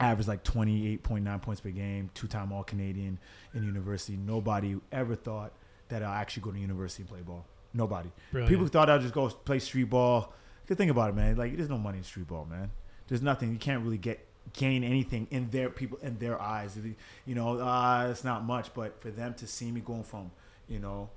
[0.00, 3.18] average like twenty eight point nine points per game, two time All Canadian
[3.54, 4.16] in university.
[4.16, 5.52] Nobody ever thought
[5.88, 7.44] that I'll actually go to university and play ball.
[7.74, 8.10] Nobody.
[8.30, 8.50] Brilliant.
[8.50, 10.32] People thought I'd just go play street ball.
[10.68, 11.36] Cause think about it, man.
[11.36, 12.70] Like there's no money in street ball, man.
[13.12, 13.52] There's nothing.
[13.52, 16.78] You can't really get gain anything in their people in their eyes.
[17.26, 20.30] You know, uh, it's not much, but for them to see me going from,
[20.66, 21.10] you know,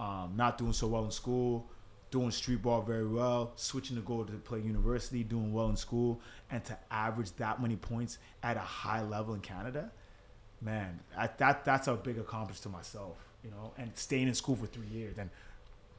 [0.00, 1.66] um, not doing so well in school,
[2.10, 6.22] doing street ball very well, switching to go to play university, doing well in school,
[6.50, 9.92] and to average that many points at a high level in Canada,
[10.62, 13.74] man, I, that that's a big accomplishment to myself, you know.
[13.76, 15.28] And staying in school for three years and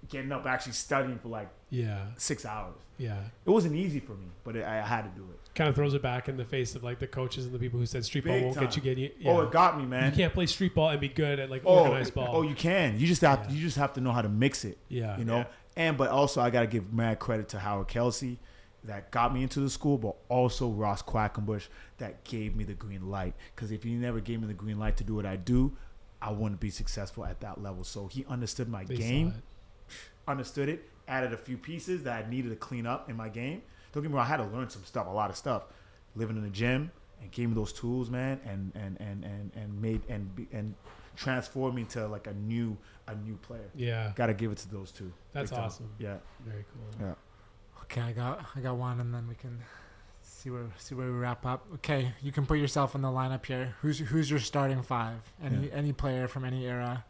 [0.09, 2.75] getting up actually studying for like Yeah, six hours.
[2.97, 3.19] yeah.
[3.45, 5.39] It wasn't easy for me, but it, I had to do it.
[5.55, 7.79] Kind of throws it back in the face of like the coaches and the people
[7.79, 9.03] who said street ball won't get you getting.
[9.09, 9.27] getting.
[9.27, 10.09] Oh, it got me, man.
[10.11, 12.29] You can't play street ball and be good at like oh, organized ball.
[12.35, 12.99] oh, you can.
[12.99, 13.55] You just have Yeah.
[13.55, 14.77] you just have to know how to mix it.
[14.89, 15.17] Yeah.
[15.17, 15.37] you know.
[15.37, 15.45] Yeah.
[15.75, 18.39] And but also I gotta give mad credit to Howard Kelsey
[18.85, 21.67] that got me into the school, but also Ross Quackenbush
[21.99, 23.33] that gave me the green light.
[23.55, 25.77] Because if he never gave me the green light to do what I do,
[26.21, 27.83] I wouldn't be successful at that level.
[27.83, 29.33] So he understood my They saw game.
[30.27, 30.31] It.
[30.31, 33.61] understood it, added a few pieces that I needed to clean up in my game.
[33.91, 35.63] Don't get me wrong, I had to learn some stuff, a lot of stuff.
[36.15, 39.81] Living in the gym and gave me those tools, man, and and and and, and
[39.81, 40.75] made and and
[41.15, 43.69] transformed me into like a new a new player.
[43.75, 45.11] Yeah, Got to give it to those two.
[45.31, 45.65] That's Big time.
[45.67, 45.89] awesome.
[45.99, 46.17] Yeah.
[46.45, 47.05] very cool.
[47.07, 47.13] Yeah.
[47.83, 49.59] Okay, I got I got one, and then we can
[50.21, 51.65] see where see where we wrap up.
[51.75, 53.75] Okay, you can put yourself in the lineup here.
[53.81, 55.17] Who's who's your starting five?
[55.43, 55.73] Any Yeah.
[55.73, 57.05] any player from any era.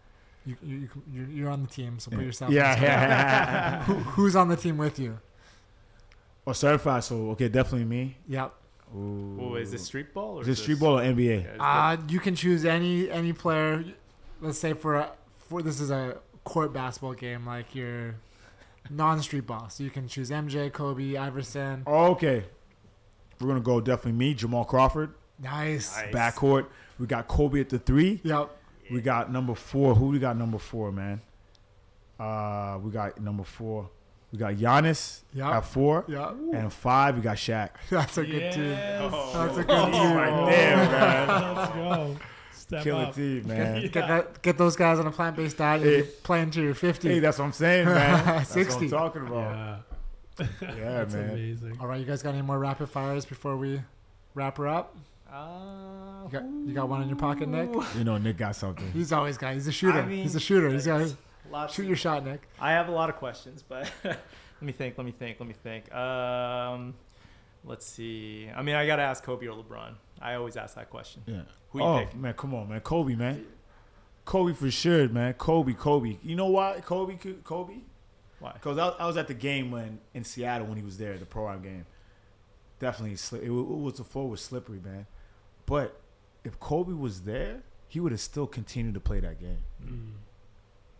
[0.45, 2.25] You you you can- you're, you're on the team, so put Yeah.
[2.25, 2.51] yourself.
[2.51, 3.83] Yeah, yeah.
[3.87, 5.19] Who, who's on the team with you?
[6.45, 8.17] Or certified, so okay, definitely me.
[8.27, 8.53] Yep.
[8.95, 9.37] Ooh.
[9.41, 11.55] Oh, is this street ball or Is it is street ball or NBA?
[11.55, 13.83] Yeah, Uh, you can choose any any player.
[14.41, 15.11] Let's say for a,
[15.47, 18.15] for this is a court basketball game, like your
[18.89, 19.69] non-street ball.
[19.69, 21.83] So you can choose MJ, Kobe, Iverson.
[21.87, 22.43] Oh, okay.
[23.39, 25.95] We're gonna go definitely me, Jamal Crawford, Nice.
[25.95, 26.13] Nice.
[26.13, 26.65] backcourt.
[26.99, 28.19] We got Kobe at the three.
[28.23, 28.49] Yep.
[28.93, 29.95] We got number four.
[29.95, 31.21] Who we got number four, man?
[32.19, 33.89] Uh, we got number four.
[34.31, 35.45] We got Giannis Yep.
[35.47, 36.05] at four.
[36.07, 36.35] Yep.
[36.53, 37.69] And five, we got Shaq.
[37.89, 38.63] That's a good team.
[38.71, 39.11] Yes.
[39.33, 40.15] That's a good Oh, team.
[40.15, 41.27] right there, man.
[41.55, 42.17] Let's go.
[42.51, 43.15] Step Killer up.
[43.15, 43.81] team, man.
[43.91, 45.81] Get that, get those guys on a plant-based diet.
[45.81, 45.97] Hey.
[45.97, 47.09] You're playing to your 50.
[47.09, 48.25] Hey, that's what I'm saying, man.
[48.25, 48.73] That's 60.
[48.73, 49.81] what I'm talking about.
[50.39, 51.29] Yeah, Yeah, that's man.
[51.31, 51.77] amazing.
[51.81, 53.81] All right, you guys got any more rapid fires before we
[54.33, 54.95] wrap her up?
[55.33, 57.69] Uh, You got, you got one in your pocket, Nick?
[57.97, 58.91] You know, Nick got something.
[58.91, 59.53] He's always got.
[59.55, 59.99] He's a shooter.
[59.99, 60.69] I mean, he's a shooter.
[60.69, 61.01] He's got.
[61.01, 61.15] it's
[61.49, 62.47] lots Shoot your shot, Nick.
[62.59, 64.19] I have a lot of questions, but let
[64.61, 64.97] me think.
[64.97, 65.39] Let me think.
[65.39, 65.93] Let me think.
[65.93, 66.93] Um,
[67.65, 68.47] let's see.
[68.55, 69.95] I mean, I gotta ask Kobe or LeBron.
[70.21, 71.23] I always ask that question.
[71.25, 71.41] Yeah.
[71.71, 72.15] Who you oh pick?
[72.15, 73.45] man, come on, man, Kobe, man.
[74.25, 75.33] Kobe for sure, man.
[75.33, 76.17] Kobe, Kobe.
[76.21, 76.79] You know why?
[76.85, 77.79] Kobe, Kobe.
[78.39, 78.51] Why?
[78.53, 81.25] Because I, I was at the game when in Seattle when he was there, the
[81.25, 81.85] pro am game.
[82.79, 85.07] Definitely, sli- it, it was the floor was slippery, man.
[85.65, 85.99] But
[86.43, 89.63] if Kobe was there, he would have still continued to play that game.
[89.83, 90.11] Mm.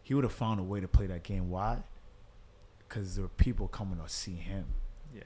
[0.03, 1.49] He would have found a way to play that game.
[1.49, 1.79] Why?
[2.79, 4.65] Because there were people coming to see him.
[5.13, 5.23] Yeah.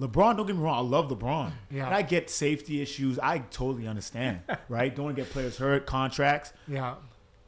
[0.00, 1.52] LeBron, don't get me wrong, I love LeBron.
[1.70, 1.86] Yeah.
[1.86, 3.18] And I get safety issues.
[3.18, 4.94] I totally understand, right?
[4.94, 6.52] Don't want to get players hurt, contracts.
[6.66, 6.94] Yeah.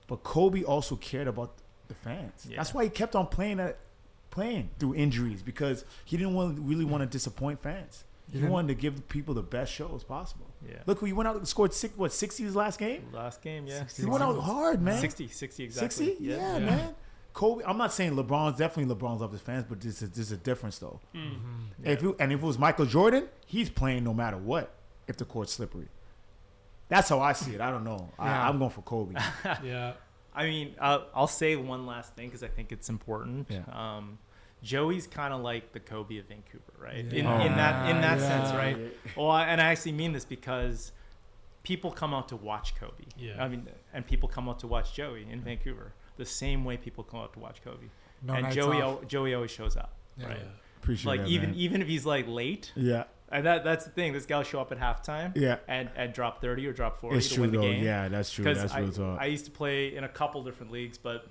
[0.06, 1.54] But Kobe also cared about
[1.88, 2.46] the fans.
[2.48, 2.58] Yeah.
[2.58, 3.78] That's why he kept on playing at,
[4.30, 8.04] playing through injuries because he didn't want, really want to disappoint fans.
[8.30, 10.46] He didn't- wanted to give people the best show as possible.
[10.68, 10.76] Yeah.
[10.86, 13.08] Look, he went out and scored six, what sixty his last game.
[13.12, 13.84] Last game, yeah.
[13.96, 15.00] He went out hard, man.
[15.00, 16.06] 60, 60 exactly.
[16.06, 16.24] 60?
[16.24, 16.94] Yeah, man.
[17.32, 20.32] Kobe, I'm not saying LeBron's definitely LeBron's love his fans, but this is this is
[20.32, 21.00] a difference though.
[21.84, 24.72] If you, and if it was Michael Jordan, he's playing no matter what.
[25.06, 25.88] If the court's slippery,
[26.88, 27.60] that's how I see it.
[27.60, 28.10] I don't know.
[28.18, 28.24] Yeah.
[28.44, 29.14] I, I'm going for Kobe.
[29.62, 29.92] Yeah,
[30.34, 33.46] I mean, uh, I'll say one last thing because I think it's important.
[33.50, 33.62] Yeah.
[33.70, 34.18] Um,
[34.62, 36.96] Joey's kind of like the Kobe of Vancouver, right?
[36.96, 37.42] In, Yeah.
[37.44, 38.28] in that in that Yeah.
[38.28, 38.76] sense, right?
[39.16, 40.92] Well, and I actually mean this because
[41.62, 43.04] people come out to watch Kobe.
[43.18, 43.42] Yeah.
[43.42, 47.04] I mean, and people come out to watch Joey in Vancouver the same way people
[47.04, 47.86] come out to watch Kobe.
[48.22, 49.02] No and nights Joey, off.
[49.02, 50.28] al- Joey always shows up, Yeah.
[50.28, 50.46] right?
[50.78, 51.58] Appreciate Like that, even man.
[51.58, 54.12] even if he's like late, yeah, and that that's the thing.
[54.12, 55.58] This guy will show up at halftime, Yeah.
[55.68, 57.62] and and drop thirty or drop forty it's to true win the though.
[57.64, 57.84] game.
[57.84, 58.44] Yeah, that's true.
[58.44, 59.20] That's I, real talk.
[59.20, 61.30] I used to play in a couple different leagues, but w-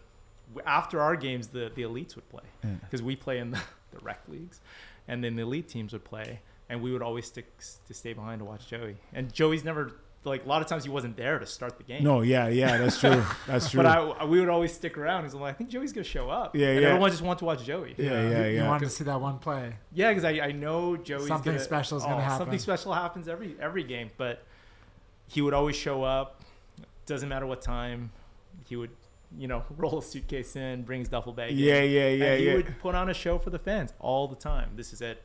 [0.65, 2.71] after our games, the, the elites would play Yeah.
[2.81, 3.59] because we play in the,
[3.91, 4.61] the rec leagues,
[5.07, 6.39] and then the elite teams would play,
[6.69, 7.45] and we would always stick
[7.87, 8.97] to stay behind to watch Joey.
[9.13, 9.93] And Joey's never
[10.25, 12.03] like a lot of times he wasn't there to start the game.
[12.03, 13.23] No, yeah, yeah, that's true.
[13.47, 13.83] That's true.
[13.83, 15.23] But I, we would always stick around.
[15.23, 16.55] He's like, I think Joey's gonna show up.
[16.55, 16.87] Yeah, and yeah.
[16.89, 17.95] Everyone just wanted to watch Joey.
[17.97, 18.45] yeah, yeah, yeah.
[18.47, 18.67] You yeah.
[18.67, 19.75] wanted to see that one play.
[19.93, 22.37] Yeah, because I, I know Joey's Something gonna, special is oh, gonna oh, happen.
[22.39, 24.43] Something special happens every every game, but
[25.27, 26.41] he would always show up.
[27.05, 28.11] Doesn't matter what time.
[28.67, 28.89] He would,
[29.37, 31.51] you know, roll a suitcase in, bring his duffel bag.
[31.51, 32.53] in, Yeah, yeah, yeah, and he yeah.
[32.55, 34.71] would put on a show for the fans all the time.
[34.75, 35.21] This is at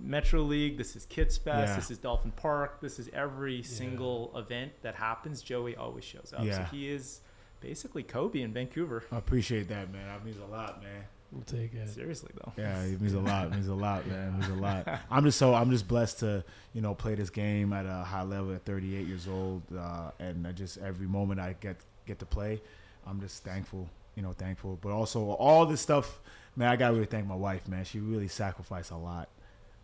[0.00, 0.76] Metro League.
[0.76, 1.68] This is Kids Fest.
[1.70, 1.76] Yeah.
[1.76, 2.80] This is Dolphin Park.
[2.80, 5.42] This is every single event that happens.
[5.42, 6.40] Joey always shows up.
[6.40, 6.68] So Yeah.
[6.70, 7.20] he is
[7.60, 9.04] basically Kobe in Vancouver.
[9.10, 10.06] I appreciate that, man.
[10.06, 11.04] That means a lot, man.
[11.32, 11.88] We'll take it.
[11.90, 12.52] Seriously though.
[12.56, 13.48] Yeah, it means a lot.
[13.48, 14.28] It means a lot, man.
[14.28, 14.88] It means a lot.
[15.10, 18.22] I'm just so I'm just blessed to you know play this game at a high
[18.22, 21.76] level at 38 years old, uh, and I just every moment I get
[22.06, 22.62] get to play,
[23.08, 23.88] I'm just thankful.
[24.14, 24.78] You know, thankful.
[24.80, 26.20] But also all this stuff,
[26.56, 26.68] man.
[26.68, 27.84] I gotta really thank my wife, man.
[27.84, 29.28] She really sacrificed a lot,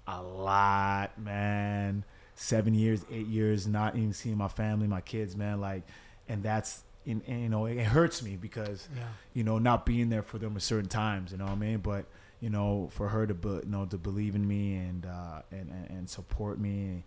[0.07, 2.05] a lot, man.
[2.35, 5.61] Seven years, eight years, not even seeing my family, my kids, man.
[5.61, 5.83] Like,
[6.29, 6.83] and that's.
[7.07, 9.03] In, and, you know, it hurts me because Yeah.
[9.35, 11.79] you know, not being there for them at certain times, you know what I mean?
[11.81, 12.07] But,
[12.41, 15.69] you know, for her to, be, you know, to believe in me and, uh, and,
[15.71, 17.05] and, and support me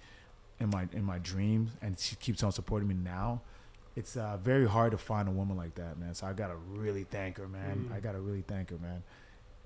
[0.60, 3.42] in my, in my dreams, and she keeps on supporting me now.
[3.98, 6.14] It's uh, very hard to find a woman like that, man.
[6.14, 7.92] So I gotta really thank her, man.
[7.92, 9.02] I gotta really thank her, man.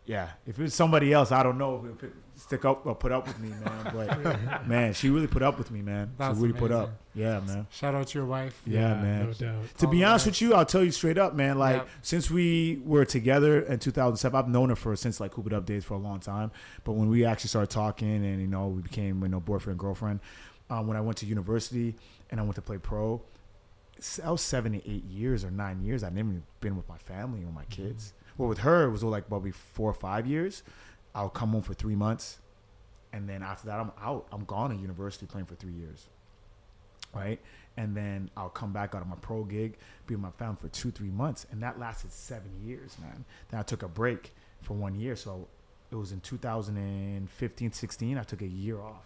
[0.06, 2.96] Yeah, if it was somebody else, I don't know if it would stick up or
[2.96, 3.92] put up with me, man.
[3.94, 6.14] But man, she really put up with me, man.
[6.18, 6.92] That's she really put up.
[7.14, 7.68] Yeah, man.
[7.72, 8.60] Shout out to your wife.
[8.66, 9.28] Yeah, man.
[9.28, 9.78] No doubt.
[9.80, 10.32] To be honest right.
[10.32, 11.60] with you, I'll tell you straight up, man.
[11.60, 11.90] Like Yep.
[12.02, 15.66] since we were together in 2007, I've known her for since like Hoop It Up
[15.66, 16.52] days for a long time.
[16.86, 20.22] But when we actually started talking and you know we became you know boyfriend girlfriend,
[20.70, 21.96] um, when I went to university
[22.30, 23.22] and I went to play pro,
[24.18, 26.04] that was seven eight years or nine years.
[26.04, 28.14] I'd never been with my family or my kids.
[28.38, 30.64] Well, with her, it was like probably four or five years.
[31.14, 32.40] I'll come home for three months,
[33.12, 34.28] and then after that, I'm out.
[34.32, 36.08] I'm gone at university playing for three years
[37.14, 37.40] right?
[37.78, 39.78] And then I'll come back out of my pro gig,
[40.08, 43.26] be with my family for two, three months, and that lasted seven years, man.
[43.50, 45.48] Then I took a break for one year, so
[45.92, 48.18] it was in 2015, 16.
[48.18, 49.06] I took a year off.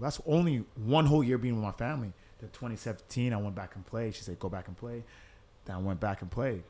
[0.00, 2.12] That's only one whole year being with my family.
[2.40, 4.14] Then 2017, I went back and played.
[4.14, 5.04] She said, "Go back and play."
[5.64, 6.62] Then I went back and played,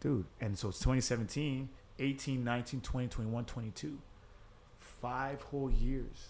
[0.00, 0.26] dude.
[0.40, 3.98] And so it's 2017, 18, 19, 20, 21, 22.
[4.78, 6.28] Five whole years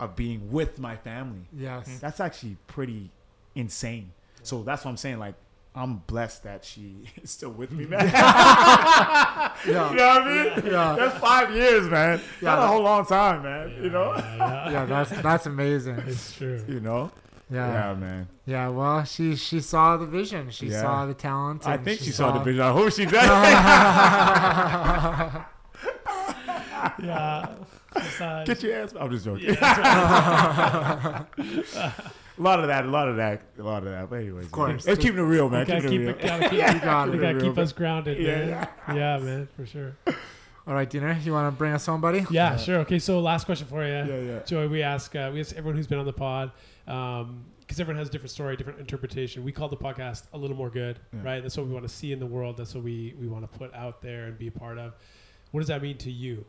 [0.00, 1.46] of being with my family.
[1.56, 1.88] Yes.
[1.88, 1.98] Mm-hmm.
[2.00, 3.10] That's actually pretty
[3.54, 4.12] insane.
[4.42, 5.18] So that's what I'm saying.
[5.18, 5.34] Like,
[5.74, 8.06] I'm blessed that she is still with me, man.
[8.08, 9.54] Yeah.
[9.66, 10.66] you know what I mean?
[10.72, 10.96] Yeah.
[10.98, 12.18] That's five years, man.
[12.40, 12.56] Yeah.
[12.56, 13.72] That's a whole long time, man.
[13.82, 14.14] You know?
[14.16, 16.02] Yeah, Yeah, that's that's amazing.
[16.06, 16.64] it's true.
[16.68, 17.10] You know?
[17.50, 17.90] Yeah.
[17.90, 18.28] Yeah, man.
[18.44, 20.50] Yeah, well, she she saw the vision.
[20.50, 20.82] She Yeah.
[20.82, 21.64] saw the talent.
[21.66, 22.60] I think she, saw the vision.
[22.62, 23.22] I hope she does.
[27.02, 27.46] Yeah.
[27.94, 28.94] Besides- Get your ass.
[28.98, 29.50] I'm just joking.
[29.58, 31.26] a
[32.38, 32.84] lot of that.
[32.84, 33.42] A lot of that.
[33.58, 34.10] A lot of that.
[34.10, 34.86] But anyways, of course.
[34.86, 35.60] let's keep it real, man.
[35.60, 36.10] We gotta Keep keep it real.
[36.16, 38.96] it, gotta keep, You got we gotta real, keep us grounded, Yeah, man.
[38.96, 39.96] Yeah, man, for sure.
[40.66, 42.26] All right, Dina, you want to bring us home, buddy?
[42.30, 42.78] Yeah, sure.
[42.80, 43.92] Okay, so last question for you.
[43.92, 44.38] Yeah, yeah.
[44.44, 46.50] Joey, we ask uh, we ask everyone who's been on the pod
[46.86, 49.42] Um, because everyone has a different story, different interpretation.
[49.42, 51.20] We call the podcast a little more good, Yeah.
[51.24, 51.42] right?
[51.42, 52.56] That's what we want to see in the world.
[52.56, 54.94] That's what we we want to put out there and be a part of.
[55.50, 56.44] What does that mean to you?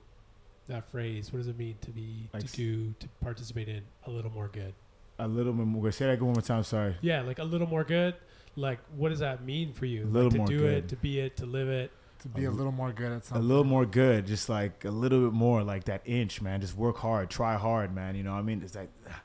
[0.68, 1.34] That phrase.
[1.34, 4.48] What does it mean to be Like to do to participate in a little more
[4.50, 4.76] good?
[5.18, 5.92] A little bit more.
[5.92, 6.64] Say that again one more time.
[6.64, 6.96] Sorry.
[7.02, 8.14] Yeah, like a little more good.
[8.56, 10.04] Like, what does that mean for you?
[10.04, 10.74] A little like, to more do good.
[10.78, 11.92] it, to be it, to live it.
[12.20, 13.44] To be a little more good at something.
[13.44, 16.62] a little more good, just like a little bit more, like that inch, man.
[16.62, 18.16] Just work hard, try hard, man.
[18.16, 18.62] You know what I mean?
[18.64, 19.22] It's like, ah,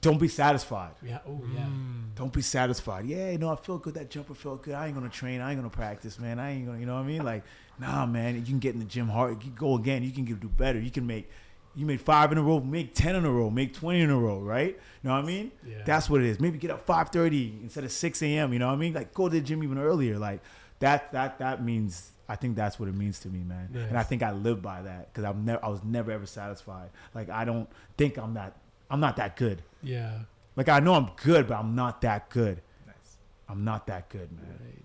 [0.00, 0.92] don't be satisfied.
[1.04, 1.18] Yeah.
[1.26, 1.62] Oh, yeah.
[1.62, 2.14] Mm.
[2.14, 3.06] Don't be satisfied.
[3.06, 3.94] Yeah, you know, I feel good.
[3.94, 4.74] That jumper felt good.
[4.74, 5.40] I ain't gonna train.
[5.40, 6.38] I ain't gonna practice, man.
[6.38, 7.24] I ain't gonna, you know what I mean?
[7.24, 7.44] Like,
[7.78, 8.36] nah, man.
[8.36, 9.42] You can get in the gym hard.
[9.44, 10.02] You go again.
[10.02, 10.80] You can get, do better.
[10.80, 11.30] You can make,
[11.74, 12.58] you made five in a row.
[12.60, 13.50] Make ten in a row.
[13.50, 14.40] Make twenty in a row.
[14.40, 14.70] Right?
[14.70, 15.52] You know what I mean?
[15.66, 15.82] Yeah.
[15.84, 16.40] That's what it is.
[16.40, 18.52] Maybe get up five thirty instead of six a.m.
[18.52, 18.94] You know what I mean?
[18.94, 20.18] Like, go to the gym even earlier.
[20.18, 20.42] Like,
[20.80, 22.12] that that that means.
[22.30, 23.70] I think that's what it means to me, man.
[23.88, 25.64] And I think I live by that because I'm never.
[25.64, 26.90] I was never ever satisfied.
[27.14, 28.54] Like, I don't think I'm that.
[28.90, 29.62] I'm not that good.
[29.82, 30.20] Yeah.
[30.56, 32.60] Like I know I'm good, but I'm not that good.
[32.86, 33.16] Nice.
[33.48, 34.58] I'm not that good, man.
[34.64, 34.84] Right.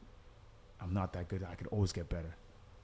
[0.82, 1.46] I'm not that good.
[1.50, 2.36] I could always get better.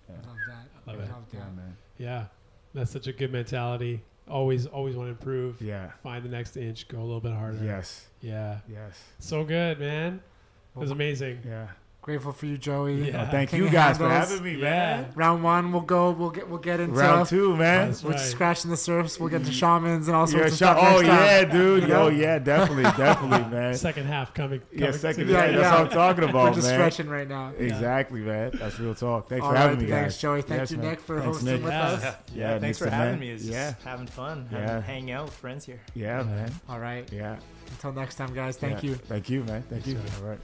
[0.10, 0.88] Love that.
[0.92, 1.12] Love it.
[1.12, 1.56] Love Yeah, that.
[1.56, 1.78] man.
[1.98, 2.26] Yeah.
[2.74, 4.02] That's such a good mentality.
[4.28, 5.62] Always, always want to improve.
[5.62, 5.92] Yeah.
[6.04, 6.88] Find the next inch.
[6.88, 7.64] Go a little bit harder.
[7.64, 8.06] Yes.
[8.22, 8.60] Yeah.
[8.72, 9.00] Yes.
[9.20, 10.22] So good, man.
[10.76, 11.40] It was amazing.
[11.46, 11.68] Yeah.
[12.10, 13.10] Grateful for you, Joey.
[13.12, 13.22] Yeah.
[13.28, 14.62] Oh, thank King you of guys for having me, Yeah.
[14.62, 15.06] man.
[15.14, 16.10] Round one, we'll go.
[16.10, 16.50] We'll get.
[16.50, 16.96] We'll get into.
[16.96, 17.90] Round two, man.
[17.90, 18.18] That's We're right.
[18.18, 19.20] just scratching the surface.
[19.20, 20.56] We'll get to shamans and all sorts Yeah, of sure.
[20.56, 20.78] stuff.
[20.80, 21.24] Oh next time.
[21.24, 21.82] yeah, dude.
[21.84, 22.02] You know?
[22.02, 23.76] Oh yeah, definitely, definitely, man.
[23.76, 24.60] Second half coming.
[24.72, 25.26] Yeah, coming second.
[25.28, 25.30] soon.
[25.36, 25.72] Yeah, Yeah, that's yeah.
[25.74, 26.74] what I'm talking We're about, just man.
[26.80, 27.54] stretching right now.
[27.60, 28.52] Exactly, man.
[28.56, 29.30] That's real talk.
[29.30, 30.22] Thanks All for having right, me, thanks, guys.
[30.24, 30.42] Joey.
[30.42, 30.88] Thank Yes, you, man.
[30.88, 31.64] Nick, for Thanks, hosting Nick.
[31.64, 32.02] with us.
[32.04, 32.16] yeah,
[32.54, 33.30] Yeah, thanks for having me.
[33.30, 33.72] It's Yeah.
[33.74, 34.58] just having fun, Yeah.
[34.62, 35.80] having, hanging out with friends here.
[35.94, 36.52] Yeah, man.
[36.68, 37.08] All right.
[37.14, 37.36] Yeah.
[37.70, 38.58] Until next time, guys.
[38.58, 38.90] Thank Yeah.
[38.90, 38.96] you.
[38.96, 39.62] Thank you, man.
[39.70, 40.00] Thank you.
[40.24, 40.40] All right.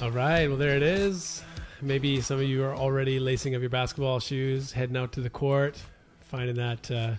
[0.00, 1.42] All right, well there it is.
[1.82, 5.28] Maybe some of you are already lacing up your basketball shoes, heading out to the
[5.28, 5.76] court,
[6.20, 7.14] finding that uh,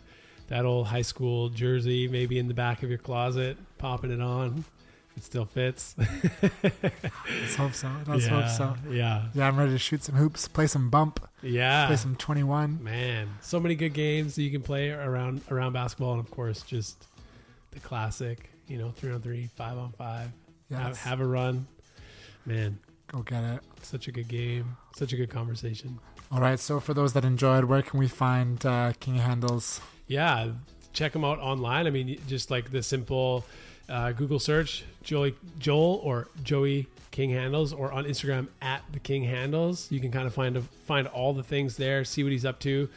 [0.47, 4.63] that old high school jersey maybe in the back of your closet, popping it on.
[5.17, 5.93] It still fits.
[6.63, 7.91] Let's hope so.
[8.07, 8.75] Let's yeah, hope so.
[8.89, 11.87] Yeah, Yeah, I'm ready to shoot some hoops, play some bump, yeah.
[11.87, 12.81] play some 21.
[12.81, 16.61] Man, so many good games that you can play around around basketball, and of course,
[16.61, 17.07] just
[17.71, 18.49] the classic.
[18.69, 20.29] You know, three on three, five on five.
[20.71, 21.67] Have, have a run.
[22.49, 23.59] Man, Go get it.
[23.83, 24.75] such a good game.
[24.95, 25.99] Such a good conversation.
[26.31, 26.59] All right.
[26.59, 29.81] So for those that enjoyed, where can we find uh, King Handles?
[30.07, 30.49] yeah
[30.91, 33.45] check them out online i mean just like the simple
[33.89, 39.23] uh, google search joey joel or joey king handles or on instagram at the king
[39.23, 42.59] handles you can kind of find find all the things there see what he's up
[42.59, 42.89] to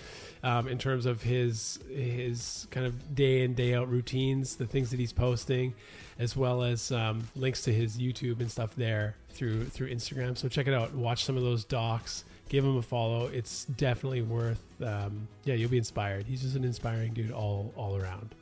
[0.42, 4.88] um, in terms of his his kind of day in day out routines the things
[4.90, 5.74] that he's posting
[6.18, 10.48] as well as um, links to his youtube and stuff there through through instagram so
[10.48, 13.28] check it out watch some of those docs give him a follow.
[13.28, 14.62] It's definitely worth.
[14.84, 16.26] Um, yeah, you'll be inspired.
[16.26, 18.34] He's just an inspiring dude all all around.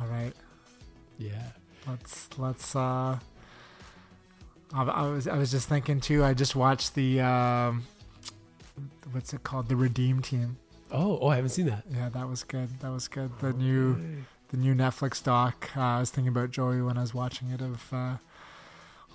[0.00, 0.32] All right.
[1.18, 1.50] Yeah.
[1.86, 2.74] Let's let's.
[2.74, 3.18] uh
[4.74, 6.24] I, I was I was just thinking too.
[6.24, 7.84] I just watched the um,
[9.12, 9.68] what's it called?
[9.68, 10.56] The Redeem Team.
[10.90, 11.84] Oh, oh, I haven't seen that.
[11.90, 12.80] Yeah, that was good.
[12.80, 13.30] That was good.
[13.40, 15.70] The new the new Netflix doc.
[15.76, 18.16] Uh, I was thinking about Joey when I was watching it of uh,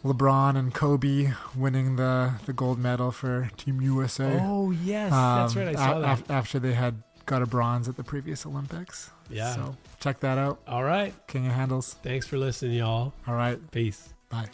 [0.04, 4.40] LeBron and Kobe winning the the gold medal for Team USA.
[4.42, 5.68] Oh yes, that's Um, right.
[5.70, 6.20] I saw a- that.
[6.20, 9.12] af- after they had got a bronze at the previous Olympics.
[9.30, 9.54] Yeah.
[9.56, 10.60] So check that out.
[10.68, 11.14] all right.
[11.28, 11.96] King of Handles.
[12.04, 13.12] Thanks for listening, y'all.
[13.28, 13.60] All right.
[13.72, 14.14] Peace.
[14.30, 14.48] Bye.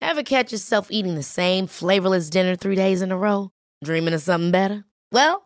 [0.00, 3.50] Ever catch yourself eating the same flavorless dinner three days in a row?
[3.82, 4.84] Dreaming of something better?
[5.12, 5.45] Well,